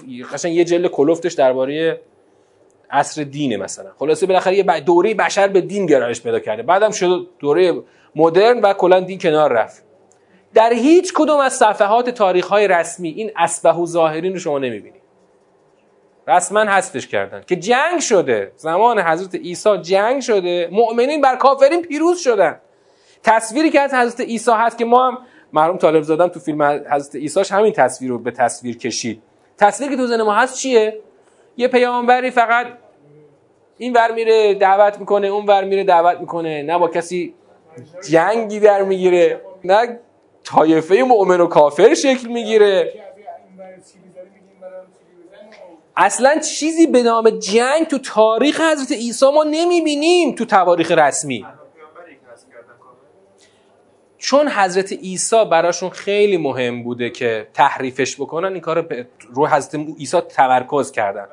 [0.44, 2.00] یه جلد کلفتش درباره
[2.90, 3.90] عصر دینه مثلا.
[3.98, 6.62] خلاصه بالاخره یه دوره بشر به دین گرایش پیدا کرده.
[6.62, 7.82] بعدم شد دوره
[8.16, 9.84] مدرن و کلا دین کنار رفت.
[10.54, 15.02] در هیچ کدوم از صفحات تاریخ های رسمی این اسبه و ظاهرین رو شما نمی‌بینید
[16.28, 17.42] رسما حذفش کردن.
[17.46, 18.52] که جنگ شده.
[18.56, 20.68] زمان حضرت عیسی جنگ شده.
[20.72, 22.60] مؤمنین بر کافرین پیروز شدن.
[23.22, 25.18] تصویری که از حضرت عیسی هست که ما هم
[25.52, 29.22] مرحوم طالب زادم تو فیلم حضرت عیساش همین تصویر رو به تصویر کشید.
[29.58, 31.00] تصویری که تو ذهن ما هست چیه؟
[31.56, 32.66] یه پیامبری فقط
[33.78, 36.62] این ور میره دعوت می‌کنه اون ور میره دعوت می‌کنه.
[36.62, 37.34] نه با کسی
[38.10, 39.98] جنگی در می‌گیره نه
[40.44, 42.92] طایفه مؤمن و کافر شکل می‌گیره.
[45.96, 51.46] اصلا چیزی به نام جنگ تو تاریخ حضرت عیسی ما نمی‌بینیم تو تواریخ رسمی.
[54.18, 60.20] چون حضرت عیسی براشون خیلی مهم بوده که تحریفش بکنن این کار رو حضرت عیسی
[60.20, 61.26] تمرکز کردن.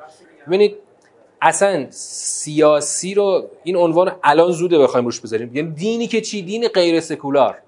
[0.46, 0.76] ببینید
[1.42, 5.56] اصلا سیاسی رو این عنوان الان زوده بخوایم روش بذاریم.
[5.56, 7.58] یعنی دینی که چی؟ دین غیر سکولار.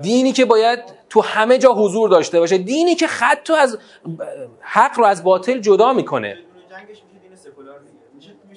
[0.00, 0.78] دینی که باید
[1.10, 2.58] تو همه جا حضور داشته باشه.
[2.58, 3.78] دینی که خط از
[4.60, 6.38] حق رو از باطل جدا می‌کنه.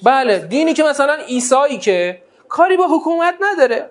[0.02, 3.90] بله دینی که مثلا ایسایی که کاری با حکومت نداره.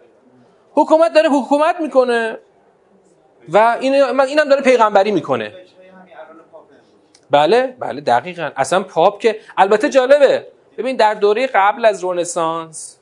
[0.73, 2.37] حکومت داره حکومت می‌کنه.
[3.49, 5.53] و این اینم داره پیغمبری می‌کنه.
[7.31, 8.51] بله بله دقیقا.
[8.55, 10.47] اصلا پاپ که البته جالبه.
[10.77, 12.97] ببین در دوره قبل از رونسانس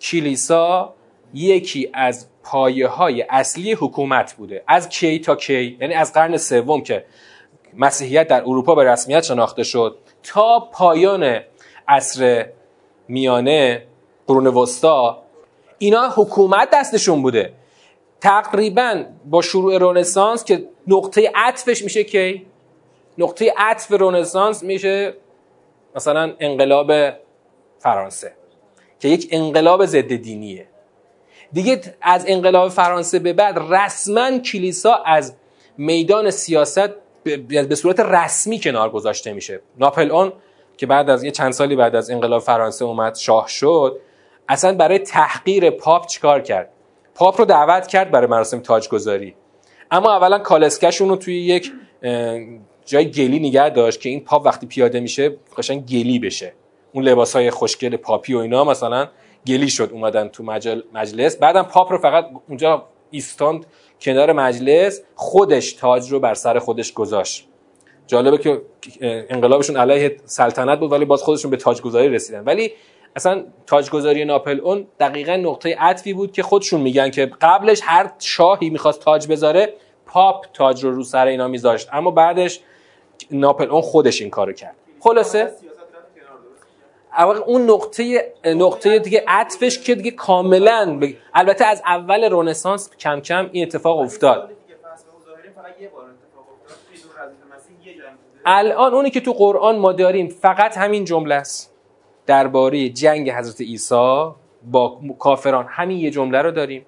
[0.00, 0.94] کلیسا
[1.34, 4.64] یکی از پایه های اصلی حکومت بوده.
[4.68, 7.04] از کی تا کی؟ یعنی از قرن سوم که
[7.76, 9.98] مسیحیت در اروپا به رسمیت شناخته شد.
[10.22, 11.40] تا پایان
[11.88, 12.46] عصر
[13.08, 13.86] میانه
[14.26, 15.23] قرون وسطا
[15.84, 17.52] اینا حکومت دستشون بوده.
[18.20, 22.46] تقریبا با شروع رنسانس که نقطه عطفش میشه کی؟
[23.18, 25.14] نقطه عطف رنسانس میشه
[25.96, 26.92] مثلا انقلاب
[27.78, 28.32] فرانسه
[29.00, 30.66] که یک انقلاب ضد دینیه.
[31.52, 35.34] دیگه از انقلاب فرانسه به بعد رسما کلیسا از
[35.78, 36.90] میدان سیاست
[37.48, 39.60] به صورت رسمی کنار گذاشته میشه.
[39.78, 40.32] ناپلئون
[40.76, 44.00] که بعد از یه چند سالی بعد از انقلاب فرانسه اومد شاه شد
[44.48, 46.70] اصلا برای تحقیر پاپ چیکار کرد؟
[47.14, 49.34] پاپ رو دعوت کرد برای مراسم تاجگذاری.
[49.90, 51.72] اما اولا کالسکشون رو توی یک
[52.84, 56.52] جای گلی نگه داشت که این پاپ وقتی پیاده میشه قشنگ گلی بشه.
[56.92, 59.08] اون لباس های خوشگل پاپی و اینا مثلا
[59.46, 61.36] گلی شد اومدن تو مجل مجلس.
[61.36, 63.66] بعدم پاپ رو فقط اونجا ایستاند
[64.00, 67.48] کنار مجلس خودش تاج رو بر سر خودش گذاشت.
[68.06, 68.62] جالبه که
[69.02, 72.44] انقلابشون علیه سلطنت بود ولی باز خودشون به تاجگذاری رسیدن.
[72.44, 72.72] ولی
[73.16, 78.70] اصلا تاجگذاری ناپل اون دقیقا نقطه عطفی بود که خودشون میگن که قبلش هر شاهی
[78.70, 79.74] می‌خواست تاج بذاره
[80.06, 81.88] پاپ تاج رو رو سر اینا میذاشت.
[81.92, 82.60] اما بعدش
[83.30, 84.74] ناپل اون خودش این کارو کرد.
[85.00, 85.52] خلاصه؟
[87.46, 91.00] اون نقطه نقطه دیگه عطفش که دیگه کاملا
[91.34, 94.50] البته از اول رنسانس کم کم این اتفاق افتاد.
[98.46, 101.73] الان اونی که تو قرآن ما داریم فقط همین جمله است.
[102.26, 104.30] درباره جنگ حضرت عیسی
[104.62, 106.86] با کافران همین یه جمله رو داریم.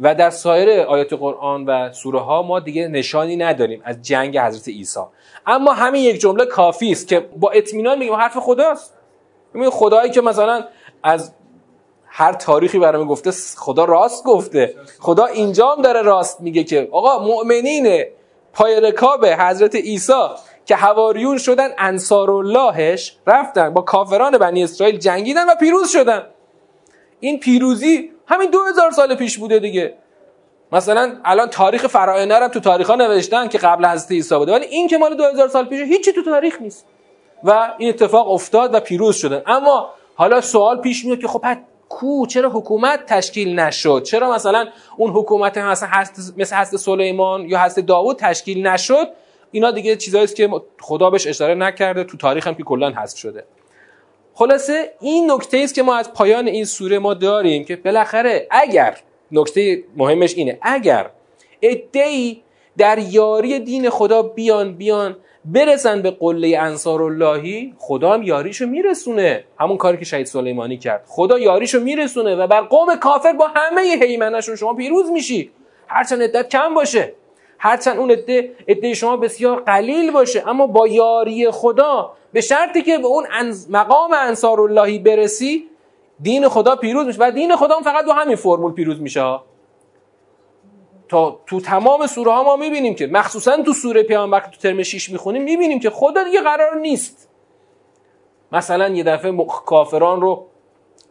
[0.00, 4.68] و در سایر آیات قرآن و سوره ها ما دیگه نشانی نداریم از جنگ حضرت
[4.68, 5.00] عیسی.
[5.46, 8.94] اما همین یک جمله کافی است که با اطمینان میگیم حرف خداست.
[9.54, 10.64] میگیم خدایی که مثلا
[11.02, 11.32] از
[12.06, 14.74] هر تاریخی برای گفته خدا راست گفته.
[15.00, 18.04] خدا اینجام داره راست میگه که آقا مؤمنین
[18.52, 20.12] پای رکاب حضرت عیسی.
[20.68, 26.22] که هواریون شدن انصار اللهش رفتن با کافران بنی اسرائیل جنگیدن و پیروز شدن.
[27.20, 29.94] این پیروزی همین دو هزار سال پیش بوده دیگه.
[30.72, 34.52] مثلا الان تاریخ فراعنه هم تو تاریخ ها نوشتن که قبل حضرت عیسی بوده.
[34.52, 36.86] ولی این که مال 2000 سال پیشه هیچی تو تاریخ نیست.
[37.44, 39.42] و این اتفاق افتاد و پیروز شدن.
[39.46, 41.44] اما حالا سوال پیش میاد که خب
[41.88, 44.66] کو؟ چرا حکومت تشکیل نشد؟ چرا مثلا
[44.96, 46.04] اون حکومت مثلا
[46.36, 49.08] مثل حضرت سلیمان یا حضرت داوود تشکیل نشد؟
[49.50, 53.18] اینا دیگه چیزایی است که خدا بهش اشاره نکرده تو تاریخ هم که کلا حذف
[53.18, 53.44] شده.
[54.34, 58.98] خلاصه این نکته است که ما از پایان این سوره ما داریم که بالاخره اگر
[59.32, 61.10] نکته مهمش اینه اگر
[61.62, 62.42] ادعی
[62.78, 69.44] در یاری دین خدا بیان بیان برسن به قله انصار اللهی خدا هم یاریشو میرسونه.
[69.60, 71.04] همون کاری که شهید سلیمانی کرد.
[71.06, 75.50] خدا یاریشو میرسونه و بر قوم کافر با همه هیمنشون شما پیروز میشی.
[75.86, 77.12] هرچند عدت کم باشه.
[77.58, 82.98] هرچند اون عده عده شما بسیار قلیل باشه اما با یاری خدا به شرطی که
[82.98, 83.24] به اون
[83.70, 85.64] مقام انصار اللهی برسی
[86.22, 87.18] دین خدا پیروز میشه.
[87.20, 89.38] و دین خدا هم فقط با همین فرمول پیروز میشه
[91.08, 95.10] تا تو تمام سوره ها ما می‌بینیم که مخصوصا تو سوره پیامبر تو ترم 6
[95.10, 97.28] می‌خونیم می‌بینیم که خدا دیگه قرار نیست.
[98.52, 100.46] مثلا یه دفعه کافران رو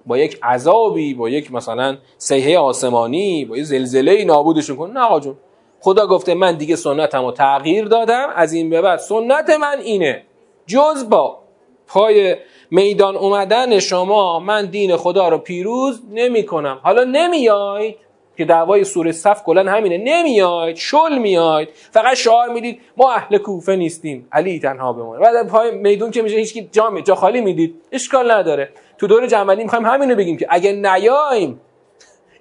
[0.06, 4.94] با یک عذابی با یک مثلا سیحه آسمانی با یک زلزله نابودشون کنه.
[4.94, 5.38] نه آقا جون
[5.82, 10.24] خدا گفته من دیگه سنتم رو تغییر دادم از این به بعد سنت من اینه.
[10.68, 11.40] جز با
[11.88, 12.36] پای
[12.72, 17.96] میدان اومدن شما من دین خدا رو پیروز نمی کنم حالا نمیاید
[18.38, 19.98] که دعوای سوره صف کلا همینه.
[19.98, 24.28] نمیاید شل میاید فقط شعار می‌دید ما اهل کوفه نیستیم.
[24.32, 25.20] علی تنها بمونه.
[25.20, 27.76] بعد پای میدون که میشه هیچ جا جا خالی می‌دید.
[27.92, 28.70] اشکال نداره.
[28.98, 31.62] تو دور جمعی می‌خوایم همینو بگیم که اگه نیایم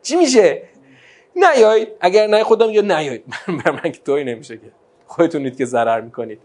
[0.03, 0.63] چی میشه؟
[1.37, 4.73] نیایید اگر نه خودم یا نیایید من من که توی نمیشه که.
[5.07, 6.41] خودتونید که ضرر می‌کنید.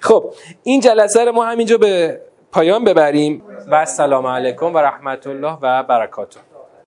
[0.00, 2.20] خب این جلسه رو ما همینجا به
[2.52, 3.42] پایان ببریم.
[3.68, 6.40] و السلام علیکم و رحمت الله و برکاته.